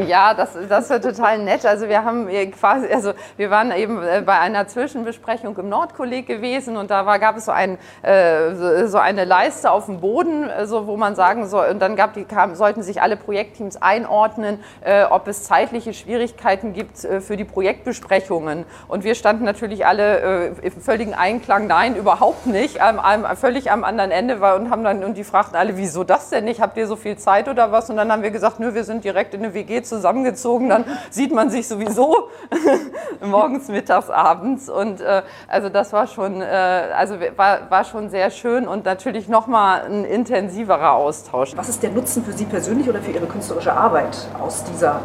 Ja, 0.07 0.35
das, 0.35 0.51
das 0.69 0.89
war 0.89 1.01
total 1.01 1.41
nett. 1.41 1.67
Also 1.67 1.89
wir 1.89 2.05
haben 2.05 2.29
quasi, 2.53 2.87
also 2.93 3.13
wir 3.37 3.51
waren 3.51 3.73
eben 3.73 4.01
äh, 4.05 4.23
bei 4.25 4.39
einer 4.39 4.69
Zwischenbesprechung 4.69 5.59
im 5.59 5.69
Nordkolleg 5.69 6.29
gewesen 6.29 6.77
und 6.77 6.93
da 6.93 7.05
war, 7.07 7.19
gab 7.19 7.37
es 7.39 7.47
so, 7.47 7.51
ein, 7.51 7.77
äh, 8.03 8.87
so 8.87 8.99
eine 8.99 9.25
Leiste 9.25 9.73
auf 9.73 9.87
dem 9.87 9.99
Boden, 9.99 10.49
äh, 10.49 10.65
so, 10.67 10.87
wo 10.87 10.97
man 10.97 11.17
sagen 11.17 11.49
soll, 11.49 11.71
und 11.71 11.83
dann 11.83 11.97
gab 11.97 12.15
die, 12.15 12.23
kam, 12.23 12.55
sollten 12.55 12.85
sich 12.85 13.03
alle 13.03 13.17
Projektteams 13.17 13.83
einordnen, 13.83 14.61
äh, 14.83 15.03
ob 15.03 15.27
es 15.27 15.43
zeitliche 15.43 15.93
Schwierigkeiten 15.93 16.73
gibt 16.73 17.05
äh, 17.05 17.21
für 17.21 17.37
die 17.37 17.45
Projektbesprechungen. 17.45 18.65
Und 18.87 19.03
wir 19.03 19.17
standen 19.17 19.43
natürlich 19.43 19.85
alle 19.85 20.53
im 20.77 20.83
völligen 20.83 21.15
Einklang, 21.15 21.67
nein, 21.67 21.97
überhaupt 21.97 22.47
nicht, 22.47 22.81
am, 22.81 22.99
am, 22.99 23.37
völlig 23.37 23.71
am 23.71 23.85
anderen 23.85 24.11
Ende 24.11 24.41
war 24.41 24.57
und 24.57 24.71
haben 24.71 24.85
dann, 24.85 25.05
und 25.05 25.17
die 25.17 25.25
fragten 25.25 25.57
alle, 25.57 25.77
wieso 25.77 26.05
das 26.05 26.31
denn 26.31 26.45
nicht? 26.45 26.61
Habt 26.61 26.77
ihr 26.77 26.87
so 26.87 26.97
viel 26.97 27.17
Zeit 27.17 27.49
oder 27.49 27.73
was? 27.73 27.91
Und 27.91 27.97
dann 27.97 28.11
haben 28.13 28.23
wir 28.23 28.31
gesagt, 28.31 28.61
nö, 28.61 28.75
wir 28.75 28.85
sind 28.85 29.05
direkt 29.05 29.35
in 29.35 29.45
eine 29.45 29.55
WG 29.55 29.83
zusammengezogen, 29.83 30.69
dann 30.69 30.85
sieht 31.11 31.33
man 31.33 31.51
sich 31.51 31.69
sowieso 31.69 32.29
morgens, 33.21 33.69
mittags, 33.69 34.11
abends. 34.11 34.69
Und 34.69 35.01
äh, 35.01 35.23
also 35.49 35.69
das 35.69 35.93
war 35.93 36.07
schon, 36.07 36.41
äh, 36.41 36.45
also 36.45 37.17
war, 37.37 37.71
war 37.71 37.85
schon 37.85 38.11
sehr 38.11 38.31
schön 38.31 38.69
und 38.69 38.85
natürlich 38.85 39.29
nochmal 39.29 39.83
ein 39.83 40.05
intensiverer 40.05 40.93
Austausch. 40.93 41.57
Was 41.57 41.69
ist 41.69 41.83
der 41.83 41.91
Nutzen 41.91 42.25
für 42.25 42.33
Sie 42.33 42.45
persönlich 42.45 42.89
oder 42.89 43.01
für 43.01 43.13
Ihre 43.13 43.27
künstlerische 43.27 43.73
Arbeit 43.73 44.17
aus 44.41 44.65
dieser 44.65 45.01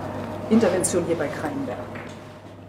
Intervention 0.50 1.04
hier 1.06 1.18
bei 1.18 1.28
Kreinberg? 1.28 1.78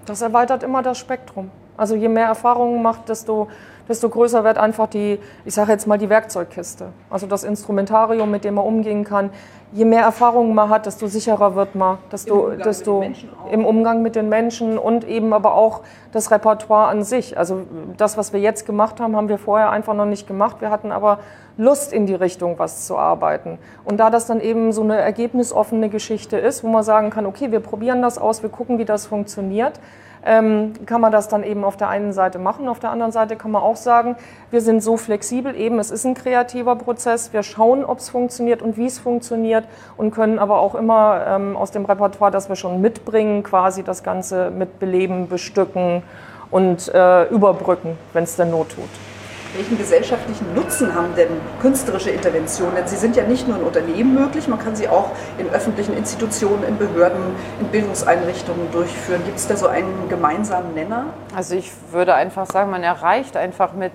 Das 0.06 0.20
erweitert 0.20 0.62
immer 0.62 0.82
das 0.82 0.98
Spektrum. 0.98 1.50
Also 1.76 1.94
je 1.94 2.08
mehr 2.08 2.26
Erfahrungen 2.26 2.82
macht, 2.82 3.08
desto, 3.08 3.48
desto 3.88 4.08
größer 4.08 4.44
wird 4.44 4.58
einfach 4.58 4.86
die, 4.86 5.18
ich 5.44 5.54
sage 5.54 5.72
jetzt 5.72 5.86
mal, 5.86 5.98
die 5.98 6.08
Werkzeugkiste. 6.08 6.86
Also 7.10 7.26
das 7.26 7.44
Instrumentarium, 7.44 8.30
mit 8.30 8.44
dem 8.44 8.54
man 8.54 8.64
umgehen 8.64 9.04
kann. 9.04 9.30
Je 9.72 9.84
mehr 9.84 10.02
Erfahrungen 10.02 10.54
man 10.54 10.68
hat, 10.68 10.86
desto 10.86 11.08
sicherer 11.08 11.56
wird 11.56 11.74
man, 11.74 11.98
desto, 12.12 12.48
Im, 12.48 12.58
desto 12.60 13.04
im 13.50 13.64
Umgang 13.64 14.02
mit 14.02 14.14
den 14.14 14.28
Menschen 14.28 14.78
und 14.78 15.02
eben 15.02 15.32
aber 15.32 15.54
auch 15.54 15.80
das 16.12 16.30
Repertoire 16.30 16.86
an 16.86 17.02
sich. 17.02 17.36
Also 17.36 17.62
das, 17.96 18.16
was 18.16 18.32
wir 18.32 18.38
jetzt 18.38 18.66
gemacht 18.66 19.00
haben, 19.00 19.16
haben 19.16 19.28
wir 19.28 19.38
vorher 19.38 19.70
einfach 19.70 19.94
noch 19.94 20.06
nicht 20.06 20.28
gemacht. 20.28 20.60
Wir 20.60 20.70
hatten 20.70 20.92
aber 20.92 21.18
Lust 21.56 21.92
in 21.92 22.06
die 22.06 22.14
Richtung, 22.14 22.58
was 22.58 22.86
zu 22.86 22.96
arbeiten. 22.96 23.58
Und 23.84 23.98
da 23.98 24.10
das 24.10 24.26
dann 24.26 24.40
eben 24.40 24.72
so 24.72 24.82
eine 24.82 24.96
ergebnisoffene 24.96 25.88
Geschichte 25.88 26.36
ist, 26.36 26.62
wo 26.62 26.68
man 26.68 26.84
sagen 26.84 27.10
kann, 27.10 27.26
okay, 27.26 27.50
wir 27.50 27.60
probieren 27.60 28.00
das 28.00 28.16
aus, 28.16 28.42
wir 28.42 28.50
gucken, 28.50 28.78
wie 28.78 28.84
das 28.84 29.06
funktioniert, 29.06 29.80
kann 30.24 31.00
man 31.00 31.12
das 31.12 31.28
dann 31.28 31.42
eben 31.42 31.64
auf 31.64 31.76
der 31.76 31.88
einen 31.88 32.12
Seite 32.12 32.38
machen. 32.38 32.66
Auf 32.68 32.80
der 32.80 32.90
anderen 32.90 33.12
Seite 33.12 33.36
kann 33.36 33.50
man 33.50 33.62
auch 33.62 33.76
sagen, 33.76 34.16
wir 34.50 34.62
sind 34.62 34.82
so 34.82 34.96
flexibel, 34.96 35.54
eben 35.54 35.78
es 35.78 35.90
ist 35.90 36.04
ein 36.06 36.14
kreativer 36.14 36.76
Prozess, 36.76 37.32
wir 37.32 37.42
schauen, 37.42 37.84
ob 37.84 37.98
es 37.98 38.08
funktioniert 38.08 38.62
und 38.62 38.76
wie 38.78 38.86
es 38.86 38.98
funktioniert 38.98 39.64
und 39.96 40.12
können 40.12 40.38
aber 40.38 40.60
auch 40.60 40.74
immer 40.74 41.24
ähm, 41.28 41.56
aus 41.56 41.72
dem 41.72 41.84
Repertoire, 41.84 42.30
das 42.30 42.48
wir 42.48 42.56
schon 42.56 42.80
mitbringen, 42.80 43.42
quasi 43.42 43.82
das 43.82 44.02
Ganze 44.02 44.50
mit 44.50 44.78
beleben, 44.78 45.28
bestücken 45.28 46.02
und 46.50 46.88
äh, 46.94 47.24
überbrücken, 47.24 47.98
wenn 48.12 48.24
es 48.24 48.36
denn 48.36 48.50
Not 48.50 48.70
tut. 48.70 49.13
Welchen 49.54 49.78
gesellschaftlichen 49.78 50.52
Nutzen 50.52 50.94
haben 50.96 51.14
denn 51.14 51.28
künstlerische 51.60 52.10
Interventionen? 52.10 52.74
Denn 52.74 52.88
sie 52.88 52.96
sind 52.96 53.14
ja 53.14 53.22
nicht 53.22 53.46
nur 53.46 53.56
in 53.56 53.62
Unternehmen 53.62 54.12
möglich, 54.12 54.48
man 54.48 54.58
kann 54.58 54.74
sie 54.74 54.88
auch 54.88 55.10
in 55.38 55.48
öffentlichen 55.48 55.96
Institutionen, 55.96 56.64
in 56.64 56.76
Behörden, 56.76 57.22
in 57.60 57.68
Bildungseinrichtungen 57.68 58.72
durchführen. 58.72 59.22
Gibt 59.24 59.38
es 59.38 59.46
da 59.46 59.56
so 59.56 59.68
einen 59.68 60.08
gemeinsamen 60.08 60.74
Nenner? 60.74 61.06
Also 61.36 61.54
ich 61.54 61.70
würde 61.92 62.14
einfach 62.14 62.46
sagen, 62.46 62.70
man 62.72 62.82
erreicht 62.82 63.36
einfach 63.36 63.74
mit 63.74 63.92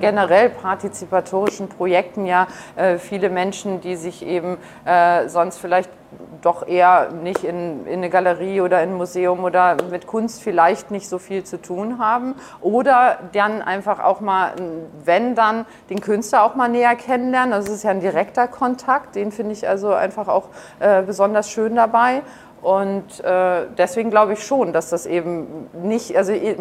generell 0.00 0.48
partizipatorischen 0.48 1.68
Projekten 1.68 2.24
ja 2.24 2.46
äh, 2.76 2.98
viele 2.98 3.30
Menschen, 3.30 3.80
die 3.80 3.96
sich 3.96 4.24
eben 4.24 4.58
äh, 4.84 5.28
sonst 5.28 5.58
vielleicht 5.58 5.90
doch 6.42 6.66
eher 6.66 7.10
nicht 7.22 7.44
in, 7.44 7.86
in 7.86 7.98
eine 7.98 8.10
Galerie 8.10 8.60
oder 8.60 8.82
in 8.82 8.90
ein 8.90 8.96
Museum 8.96 9.44
oder 9.44 9.76
mit 9.90 10.06
Kunst 10.06 10.42
vielleicht 10.42 10.90
nicht 10.90 11.08
so 11.08 11.18
viel 11.18 11.44
zu 11.44 11.60
tun 11.60 11.98
haben. 11.98 12.34
Oder 12.60 13.18
dann 13.32 13.62
einfach 13.62 14.02
auch 14.02 14.20
mal, 14.20 14.52
wenn 15.04 15.34
dann, 15.34 15.66
den 15.90 16.00
Künstler 16.00 16.42
auch 16.44 16.54
mal 16.54 16.68
näher 16.68 16.96
kennenlernen. 16.96 17.52
Das 17.52 17.68
ist 17.68 17.82
ja 17.82 17.90
ein 17.90 18.00
direkter 18.00 18.48
Kontakt, 18.48 19.16
den 19.16 19.32
finde 19.32 19.52
ich 19.52 19.68
also 19.68 19.92
einfach 19.92 20.28
auch 20.28 20.48
äh, 20.78 21.02
besonders 21.02 21.50
schön 21.50 21.76
dabei. 21.76 22.22
Und 22.62 23.24
äh, 23.24 23.66
deswegen 23.78 24.10
glaube 24.10 24.34
ich 24.34 24.44
schon, 24.44 24.72
dass 24.74 24.90
das 24.90 25.06
eben 25.06 25.68
nicht, 25.82 26.14
also 26.16 26.32
äh, 26.32 26.56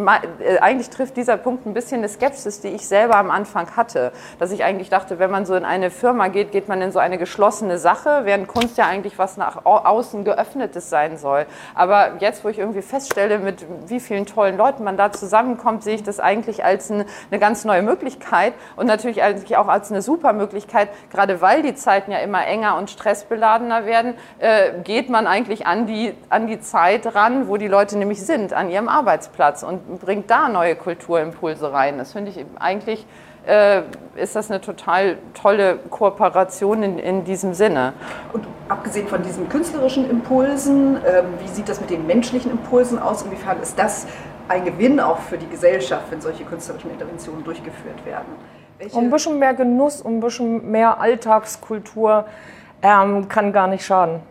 eigentlich 0.62 0.90
trifft 0.90 1.18
dieser 1.18 1.36
Punkt 1.36 1.66
ein 1.66 1.74
bisschen 1.74 1.98
eine 1.98 2.08
Skepsis, 2.08 2.62
die 2.62 2.70
ich 2.70 2.88
selber 2.88 3.18
am 3.18 3.30
Anfang 3.30 3.76
hatte. 3.76 4.14
Dass 4.40 4.52
ich 4.52 4.64
eigentlich 4.64 4.90
dachte, 4.90 5.20
wenn 5.20 5.30
man 5.30 5.46
so 5.46 5.56
in 5.56 5.66
eine 5.66 5.92
Firma 5.92 6.30
geht, 6.30 6.54
geht 6.54 6.70
man 6.70 6.82
in 6.82 6.94
so 6.94 7.00
eine 7.00 7.18
geschlossene 7.18 7.78
Sache, 7.78 8.22
während 8.24 8.48
Kunst 8.48 8.78
ja 8.78 8.86
eigentlich 8.86 9.18
was 9.20 9.36
nach 9.36 9.66
außen 9.66 10.24
geöffnetes 10.24 10.90
sein 10.90 11.18
soll. 11.18 11.46
Aber 11.76 12.14
jetzt, 12.20 12.46
wo 12.46 12.50
ich 12.50 12.60
irgendwie 12.60 12.82
feststelle, 12.82 13.40
mit 13.40 13.66
wie 13.88 14.00
vielen 14.00 14.26
tollen 14.26 14.58
Leuten 14.58 14.86
man 14.86 14.96
da 14.96 15.12
zusammenkommt, 15.12 15.84
sehe 15.84 15.96
ich 15.96 16.04
das 16.04 16.22
eigentlich 16.22 16.64
als 16.64 16.90
eine, 16.90 17.06
eine 17.30 17.40
ganz 17.40 17.66
neue 17.66 17.82
Möglichkeit 17.82 18.54
und 18.78 18.88
natürlich 18.88 19.22
eigentlich 19.22 19.58
auch 19.58 19.68
als 19.68 19.92
eine 19.92 20.02
super 20.02 20.32
Möglichkeit, 20.32 20.88
gerade 21.12 21.42
weil 21.42 21.62
die 21.62 21.76
Zeiten 21.76 22.12
ja 22.12 22.20
immer 22.20 22.46
enger 22.48 22.78
und 22.78 22.90
stressbeladener 22.90 23.86
werden, 23.86 24.14
äh, 24.40 24.80
geht 24.84 25.10
man 25.10 25.28
eigentlich 25.28 25.68
an 25.68 25.89
die, 25.90 26.14
an 26.30 26.48
die 26.48 26.62
Zeit 26.62 27.14
ran, 27.14 27.48
wo 27.48 27.58
die 27.58 27.68
Leute 27.68 27.98
nämlich 27.98 28.22
sind, 28.22 28.54
an 28.54 28.70
ihrem 28.70 28.88
Arbeitsplatz 28.88 29.64
und 29.64 30.00
bringt 30.00 30.30
da 30.30 30.48
neue 30.48 30.76
Kulturimpulse 30.76 31.74
rein. 31.74 31.98
Das 31.98 32.14
finde 32.14 32.32
ich 32.32 32.46
eigentlich, 32.60 33.06
äh, 33.46 33.82
ist 34.16 34.36
das 34.36 34.50
eine 34.50 34.62
total 34.62 35.18
tolle 35.34 35.78
Kooperation 35.90 36.84
in, 36.84 37.00
in 37.00 37.24
diesem 37.26 37.54
Sinne. 37.54 37.94
Und 38.32 38.48
abgesehen 38.70 39.08
von 39.08 39.22
diesen 39.22 39.50
künstlerischen 39.50 40.10
Impulsen, 40.10 40.98
ähm, 40.98 41.26
wie 41.40 41.48
sieht 41.48 41.68
das 41.68 41.82
mit 41.82 41.90
den 41.90 42.08
menschlichen 42.08 42.52
Impulsen 42.52 43.00
aus? 43.00 43.24
Inwiefern 43.24 43.62
ist 43.62 43.78
das 43.78 44.08
ein 44.48 44.64
Gewinn 44.64 45.00
auch 45.00 45.20
für 45.20 45.38
die 45.38 45.48
Gesellschaft, 45.50 46.06
wenn 46.12 46.22
solche 46.22 46.44
künstlerischen 46.46 46.92
Interventionen 46.92 47.44
durchgeführt 47.44 48.06
werden? 48.06 48.28
Welche 48.78 48.98
ein 48.98 49.10
bisschen 49.10 49.40
mehr 49.40 49.54
Genuss, 49.54 50.06
ein 50.06 50.22
bisschen 50.22 50.72
mehr 50.72 51.02
Alltagskultur 51.02 52.26
ähm, 52.82 53.28
kann 53.28 53.52
gar 53.52 53.68
nicht 53.68 53.84
schaden 53.84 54.22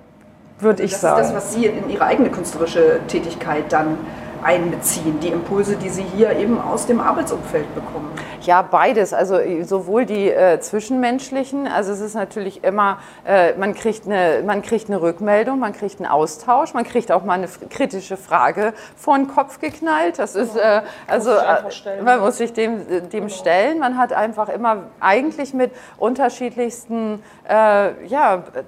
würde 0.61 0.83
ich 0.83 0.93
das 0.93 1.01
sagen. 1.01 1.19
Das 1.19 1.29
ist 1.29 1.35
das, 1.35 1.45
was 1.45 1.55
Sie 1.55 1.67
in 1.67 1.89
Ihre 1.91 2.05
eigene 2.05 2.31
künstlerische 2.31 3.01
Tätigkeit 3.07 3.73
dann 3.73 3.99
einbeziehen, 4.43 5.21
die 5.21 5.29
Impulse, 5.29 5.77
die 5.77 5.89
Sie 5.89 6.03
hier 6.03 6.37
eben 6.37 6.61
aus 6.61 6.87
dem 6.87 7.01
Arbeitsumfeld 7.01 7.75
bekommen? 7.75 8.11
Ja, 8.43 8.63
beides. 8.63 9.13
Also 9.13 9.39
sowohl 9.63 10.07
die 10.07 10.31
äh, 10.31 10.61
zwischenmenschlichen, 10.61 11.67
also 11.67 11.93
es 11.93 12.01
ist 12.01 12.15
natürlich 12.15 12.65
immer, 12.65 12.99
äh, 13.27 13.55
man, 13.55 13.75
kriegt 13.75 14.07
eine, 14.07 14.43
man 14.45 14.63
kriegt 14.63 14.89
eine 14.89 15.01
Rückmeldung, 15.01 15.59
man 15.59 15.73
kriegt 15.73 16.01
einen 16.01 16.11
Austausch, 16.11 16.75
man 16.75 16.85
kriegt 16.85 17.11
auch 17.13 17.25
mal 17.25 17.35
eine 17.35 17.49
kritische 17.49 18.17
Frage 18.17 18.73
vor 18.97 19.17
den 19.17 19.29
Kopf 19.29 19.61
geknallt. 19.61 20.19
Das 20.19 20.35
ist, 20.35 20.57
äh, 20.57 20.83
also 21.07 21.31
äh, 21.31 22.03
man 22.03 22.21
muss 22.21 22.39
sich 22.39 22.53
dem, 22.53 22.87
dem 22.87 23.11
genau. 23.11 23.29
stellen. 23.29 23.79
Man 23.79 23.99
hat 23.99 24.13
einfach 24.13 24.49
immer 24.49 24.85
eigentlich 25.01 25.53
mit 25.53 25.73
unterschiedlichsten, 25.99 27.23
äh, 27.49 28.05
ja, 28.07 28.37
äh, 28.55 28.63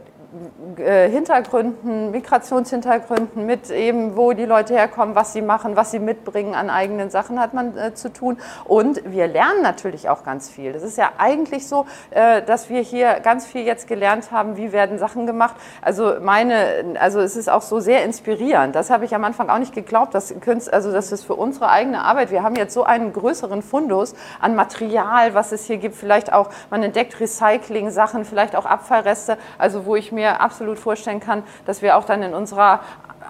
Hintergründen, 0.76 2.12
Migrationshintergründen, 2.12 3.46
mit 3.46 3.68
eben, 3.70 4.16
wo 4.16 4.32
die 4.32 4.44
Leute 4.44 4.74
herkommen, 4.74 5.16
was 5.16 5.32
sie 5.32 5.42
machen, 5.42 5.74
was 5.74 5.90
sie 5.90 5.98
mitbringen 5.98 6.54
an 6.54 6.70
eigenen 6.70 7.10
Sachen, 7.10 7.40
hat 7.40 7.52
man 7.52 7.76
äh, 7.76 7.94
zu 7.94 8.12
tun. 8.12 8.38
Und 8.64 9.02
wir 9.10 9.26
lernen 9.26 9.60
natürlich 9.62 10.08
auch 10.08 10.22
ganz 10.22 10.48
viel. 10.48 10.72
Das 10.72 10.84
ist 10.84 10.96
ja 10.96 11.10
eigentlich 11.18 11.66
so, 11.66 11.86
äh, 12.10 12.42
dass 12.42 12.70
wir 12.70 12.80
hier 12.80 13.18
ganz 13.20 13.44
viel 13.44 13.62
jetzt 13.62 13.88
gelernt 13.88 14.30
haben, 14.30 14.56
wie 14.56 14.70
werden 14.72 14.98
Sachen 14.98 15.26
gemacht. 15.26 15.56
Also 15.82 16.14
meine, 16.22 16.94
also 17.00 17.18
es 17.18 17.34
ist 17.34 17.50
auch 17.50 17.62
so 17.62 17.80
sehr 17.80 18.04
inspirierend. 18.04 18.76
Das 18.76 18.90
habe 18.90 19.04
ich 19.04 19.14
am 19.16 19.24
Anfang 19.24 19.50
auch 19.50 19.58
nicht 19.58 19.74
geglaubt, 19.74 20.14
dass 20.14 20.32
Künst, 20.40 20.72
also 20.72 20.92
das 20.92 21.10
ist 21.10 21.24
für 21.24 21.34
unsere 21.34 21.70
eigene 21.70 22.04
Arbeit. 22.04 22.30
Wir 22.30 22.44
haben 22.44 22.54
jetzt 22.54 22.72
so 22.74 22.84
einen 22.84 23.12
größeren 23.12 23.62
Fundus 23.62 24.14
an 24.38 24.54
Material, 24.54 25.34
was 25.34 25.50
es 25.50 25.64
hier 25.64 25.78
gibt. 25.78 25.96
Vielleicht 25.96 26.32
auch, 26.32 26.50
man 26.70 26.84
entdeckt 26.84 27.18
Recycling-Sachen, 27.18 28.24
vielleicht 28.24 28.54
auch 28.54 28.64
Abfallreste. 28.64 29.36
Also 29.58 29.86
wo 29.86 29.96
ich 29.96 30.12
mir 30.12 30.19
mir 30.20 30.40
absolut 30.40 30.78
vorstellen 30.78 31.20
kann, 31.20 31.42
dass 31.66 31.83
wir 31.83 31.96
auch 31.96 32.04
dann 32.04 32.22
in 32.22 32.35
unserer 32.35 32.80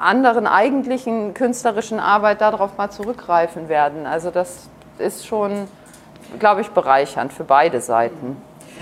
anderen 0.00 0.46
eigentlichen 0.46 1.35
künstlerischen 1.35 2.00
Arbeit 2.00 2.40
darauf 2.40 2.76
mal 2.76 2.90
zurückgreifen 2.90 3.68
werden. 3.68 4.07
Also 4.07 4.31
das 4.31 4.68
ist 4.98 5.26
schon, 5.26 5.68
glaube 6.38 6.62
ich, 6.62 6.70
bereichernd 6.70 7.33
für 7.33 7.44
beide 7.44 7.81
Seiten. 7.81 8.37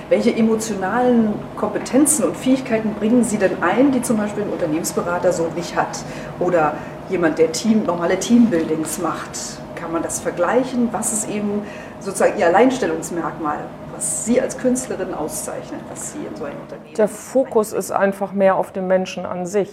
Welche 0.09 0.35
emotionalen 0.35 1.35
Kompetenzen 1.57 2.25
und 2.25 2.37
Fähigkeiten 2.37 2.94
bringen 2.94 3.25
Sie 3.25 3.37
denn 3.37 3.62
ein, 3.62 3.90
die 3.92 4.01
zum 4.01 4.16
Beispiel 4.16 4.44
ein 4.44 4.51
Unternehmensberater 4.51 5.33
so 5.33 5.49
nicht 5.55 5.77
hat? 5.77 5.99
Oder 6.38 6.75
jemand, 7.11 7.38
der 7.38 7.53
Team, 7.53 7.85
normale 7.85 8.18
Teambuildings 8.18 8.99
macht? 8.99 9.31
Kann 9.75 9.92
man 9.92 10.03
das 10.03 10.21
vergleichen? 10.21 10.88
Was 10.92 11.12
ist 11.12 11.29
eben 11.29 11.62
sozusagen 12.01 12.38
Ihr 12.38 12.47
Alleinstellungsmerkmal? 12.47 13.59
Was 13.98 14.24
Sie 14.24 14.40
als 14.40 14.56
Künstlerin 14.56 15.12
auszeichnet, 15.12 15.80
was 15.90 16.12
Sie 16.12 16.18
in 16.24 16.37
so 16.37 16.44
einem 16.44 16.61
Unternehmen. 16.61 16.94
Der 16.94 17.08
Fokus 17.08 17.72
ist 17.72 17.90
einfach 17.90 18.32
mehr 18.32 18.54
auf 18.54 18.70
den 18.70 18.87
Menschen 18.87 19.26
an 19.26 19.44
sich. 19.44 19.70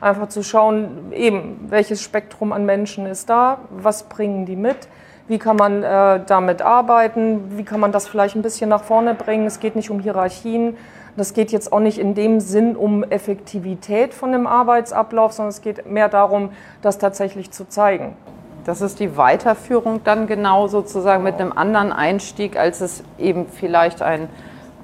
Einfach 0.00 0.28
zu 0.28 0.44
schauen, 0.44 1.12
eben, 1.12 1.66
welches 1.70 2.00
Spektrum 2.00 2.52
an 2.52 2.66
Menschen 2.66 3.06
ist 3.06 3.28
da, 3.28 3.58
was 3.70 4.04
bringen 4.04 4.46
die 4.46 4.54
mit, 4.54 4.88
wie 5.26 5.38
kann 5.38 5.56
man 5.56 5.82
äh, 5.82 6.20
damit 6.24 6.62
arbeiten, 6.62 7.58
wie 7.58 7.64
kann 7.64 7.80
man 7.80 7.90
das 7.90 8.06
vielleicht 8.06 8.36
ein 8.36 8.42
bisschen 8.42 8.70
nach 8.70 8.84
vorne 8.84 9.14
bringen. 9.14 9.46
Es 9.46 9.58
geht 9.58 9.74
nicht 9.74 9.90
um 9.90 9.98
Hierarchien, 9.98 10.76
das 11.16 11.34
geht 11.34 11.50
jetzt 11.50 11.72
auch 11.72 11.80
nicht 11.80 11.98
in 11.98 12.14
dem 12.14 12.38
Sinn 12.38 12.76
um 12.76 13.02
Effektivität 13.02 14.14
von 14.14 14.30
dem 14.30 14.46
Arbeitsablauf, 14.46 15.32
sondern 15.32 15.50
es 15.50 15.62
geht 15.62 15.90
mehr 15.90 16.08
darum, 16.08 16.50
das 16.80 16.98
tatsächlich 16.98 17.50
zu 17.50 17.68
zeigen. 17.68 18.16
Das 18.64 18.80
ist 18.80 18.98
die 18.98 19.16
Weiterführung 19.16 20.00
dann 20.04 20.26
genau 20.26 20.68
sozusagen 20.68 21.22
mit 21.22 21.34
einem 21.34 21.52
anderen 21.52 21.92
Einstieg, 21.92 22.56
als 22.56 22.80
es 22.80 23.02
eben 23.18 23.46
vielleicht 23.46 24.00
ein 24.00 24.28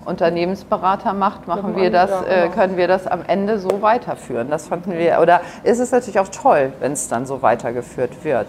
Unternehmensberater 0.05 1.12
macht, 1.12 1.47
machen 1.47 1.77
wir 1.77 1.90
das, 1.90 2.11
äh, 2.11 2.43
genau. 2.43 2.55
können 2.55 2.77
wir 2.77 2.88
das 2.88 3.07
am 3.07 3.21
Ende 3.27 3.59
so 3.59 3.83
weiterführen. 3.83 4.51
Das 4.51 4.69
fanden 4.69 4.93
wir, 4.93 5.21
oder 5.21 5.40
ist 5.62 5.79
es 5.79 5.93
natürlich 5.93 6.19
auch 6.19 6.29
toll, 6.29 6.73
wenn 6.81 6.93
es 6.93 7.09
dann 7.09 7.27
so 7.27 7.43
weitergeführt 7.43 8.25
wird. 8.25 8.47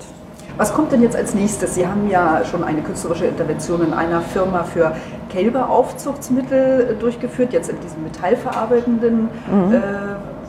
Was 0.57 0.73
kommt 0.73 0.91
denn 0.91 1.01
jetzt 1.01 1.15
als 1.15 1.33
nächstes? 1.33 1.75
Sie 1.75 1.87
haben 1.87 2.09
ja 2.09 2.41
schon 2.49 2.63
eine 2.63 2.81
künstlerische 2.81 3.25
Intervention 3.25 3.81
in 3.85 3.93
einer 3.93 4.21
Firma 4.21 4.63
für 4.63 4.95
Kälberaufzuchtsmittel 5.29 6.97
durchgeführt, 6.99 7.53
jetzt 7.53 7.69
in 7.69 7.79
diesem 7.79 8.03
metallverarbeitenden 8.03 9.29
mhm. 9.49 9.73
äh, 9.73 9.79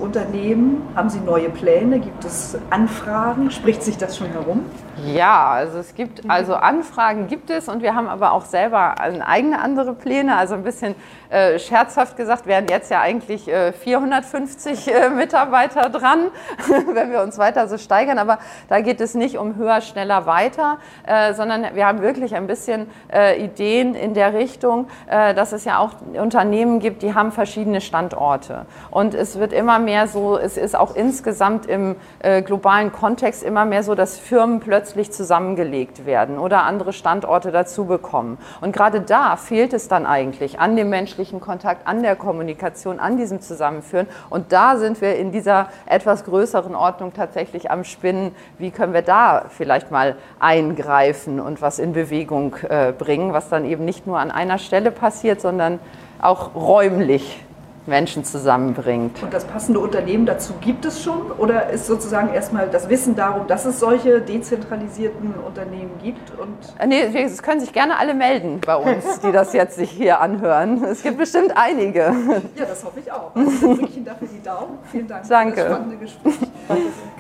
Unternehmen? 0.03 0.83
Haben 0.97 1.09
Sie 1.09 1.21
neue 1.21 1.49
Pläne? 1.49 2.01
Gibt 2.01 2.25
es 2.25 2.59
Anfragen? 2.71 3.51
Spricht 3.51 3.83
sich 3.83 3.97
das 3.97 4.19
schon 4.19 4.27
herum? 4.29 4.67
Ja, 5.07 5.49
also 5.49 5.79
es 5.79 5.95
gibt 5.95 6.29
also 6.29 6.55
Anfragen 6.55 7.27
gibt 7.27 7.49
es 7.49 7.69
und 7.69 7.83
wir 7.83 7.95
haben 7.95 8.09
aber 8.09 8.33
auch 8.33 8.45
selber 8.45 9.01
eigene 9.01 9.59
andere 9.59 9.95
Pläne. 9.95 10.37
Also 10.37 10.55
ein 10.55 10.65
bisschen 10.65 10.95
äh, 11.31 11.59
scherzhaft 11.59 12.17
gesagt, 12.17 12.47
wären 12.47 12.67
jetzt 12.69 12.91
ja 12.91 13.01
eigentlich 13.01 13.49
äh, 13.49 13.73
450 13.73 14.89
äh, 14.89 15.09
Mitarbeiter 15.09 15.89
dran, 15.89 16.29
wenn 16.93 17.11
wir 17.11 17.23
uns 17.23 17.39
weiter 17.39 17.69
so 17.69 17.79
steigern. 17.79 18.19
Aber 18.19 18.39
da 18.69 18.81
geht 18.81 19.01
es 19.01 19.15
nicht 19.15 19.39
um 19.39 19.57
höher, 19.57 19.81
schneller, 19.81 20.27
weiter, 20.27 20.79
äh, 21.07 21.33
sondern 21.33 21.75
wir 21.75 21.87
haben 21.87 22.03
wirklich 22.03 22.35
ein 22.35 22.47
bisschen 22.47 22.87
äh, 23.13 23.43
Ideen 23.43 23.95
in 23.95 24.15
der 24.15 24.35
Richtung, 24.35 24.89
äh, 25.07 25.33
dass 25.35 25.53
es 25.53 25.65
ja 25.65 25.79
auch 25.79 25.93
Unternehmen 26.13 26.81
gibt, 26.81 27.03
die 27.03 27.15
haben 27.15 27.33
verschiedene 27.33 27.81
Standorte. 27.81 28.67
Und 28.91 29.15
es 29.15 29.39
wird 29.39 29.53
immer 29.53 29.79
mehr 29.79 29.92
so, 30.07 30.39
es 30.39 30.57
ist 30.57 30.77
auch 30.77 30.95
insgesamt 30.95 31.67
im 31.67 31.97
globalen 32.45 32.93
Kontext 32.93 33.43
immer 33.43 33.65
mehr 33.65 33.83
so, 33.83 33.95
dass 33.95 34.19
Firmen 34.19 34.61
plötzlich 34.61 35.13
zusammengelegt 35.13 36.07
werden 36.07 36.39
oder 36.39 36.65
andere 36.65 36.93
Standorte 36.93 37.51
dazu 37.53 37.85
bekommen. 37.85 38.39
Und 38.61 38.73
gerade 38.73 39.01
da 39.01 39.37
fehlt 39.37 39.73
es 39.73 39.89
dann 39.89 40.07
eigentlich 40.07 40.61
an 40.61 40.77
dem 40.77 40.91
menschlichen 40.91 41.13
menschlichen 41.13 41.41
Kontakt, 41.41 41.87
an 41.87 42.03
der 42.03 42.17
Kommunikation, 42.17 42.99
an 42.99 43.17
diesem 43.17 43.41
Zusammenführen. 43.41 44.07
Und 44.31 44.53
da 44.53 44.77
sind 44.77 45.01
wir 45.01 45.17
in 45.17 45.31
dieser 45.31 45.69
etwas 45.87 46.25
größeren 46.25 46.75
Ordnung 46.75 47.13
tatsächlich 47.13 47.71
am 47.71 47.85
Spinnen. 47.85 48.35
Wie 48.59 48.71
können 48.71 48.93
wir 48.93 49.03
da 49.03 49.45
vielleicht 49.49 49.91
mal 49.91 50.17
eingreifen 50.39 51.39
und 51.39 51.61
was 51.61 51.79
in 51.79 51.93
Bewegung 51.93 52.57
äh, 52.69 52.93
bringen, 52.93 53.33
was 53.33 53.49
dann 53.49 53.65
eben 53.65 53.85
nicht 53.85 54.07
nur 54.07 54.19
an 54.19 54.31
einer 54.31 54.59
Stelle 54.59 54.91
passiert, 54.91 55.41
sondern 55.41 55.81
auch 56.21 56.55
räumlich 56.55 57.45
Menschen 57.87 58.25
zusammenbringt. 58.25 59.23
Und 59.23 59.33
das 59.33 59.45
passende 59.45 59.81
Unternehmen 59.81 60.27
dazu 60.27 60.55
gibt 60.61 60.85
es 60.85 61.03
schon? 61.03 61.33
Oder 61.33 61.71
ist 61.71 61.87
sozusagen 61.87 62.33
erstmal 62.33 62.69
das 62.69 62.89
Wissen 62.89 63.17
darum, 63.17 63.47
dass 63.47 63.65
es 63.65 63.81
solche 63.81 64.21
dezentralisierten 64.21 65.35
Unternehmen 65.35 65.91
gibt? 66.03 66.33
Und 66.39 66.57
nee, 66.89 67.03
es 67.23 67.43
können 67.43 67.61
sich 67.61 67.73
gerne 67.73 67.99
alle 67.99 68.15
melden 68.15 68.61
bei 68.65 68.77
uns, 68.77 69.21
die 69.21 69.33
das 69.33 69.53
jetzt 69.53 69.77
sich 69.77 69.91
hier 69.91 70.21
anhören. 70.21 70.85
Es 70.85 71.03
gibt 71.03 71.19
bestimmt 71.19 71.53
einige. 71.57 72.13
Ja, 72.57 72.67
das 72.67 72.85
hoffe 72.85 73.01
ich 73.01 73.11
auch. 73.11 73.33
Also 73.43 73.75
drücke 73.75 73.87
ich 73.87 73.97
Ihnen 73.97 74.07
dafür 74.07 74.29
die 74.29 74.43
Daumen. 74.43 74.79
Vielen 74.91 75.09
Dank 75.09 75.29
danke. 75.29 75.53
für 75.53 75.69
das 75.69 75.77
spannende 75.77 75.97
Gespräch. 75.97 76.35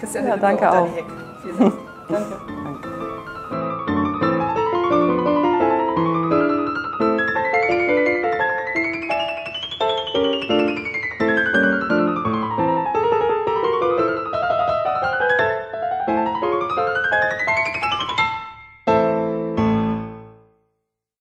Christiane 0.00 0.28
ja, 0.28 0.36
danke 0.36 0.70
auch. 0.70 0.88
Vielen 1.42 1.58
Dank. 1.58 1.74
danke. 2.08 2.36
danke. 2.62 3.11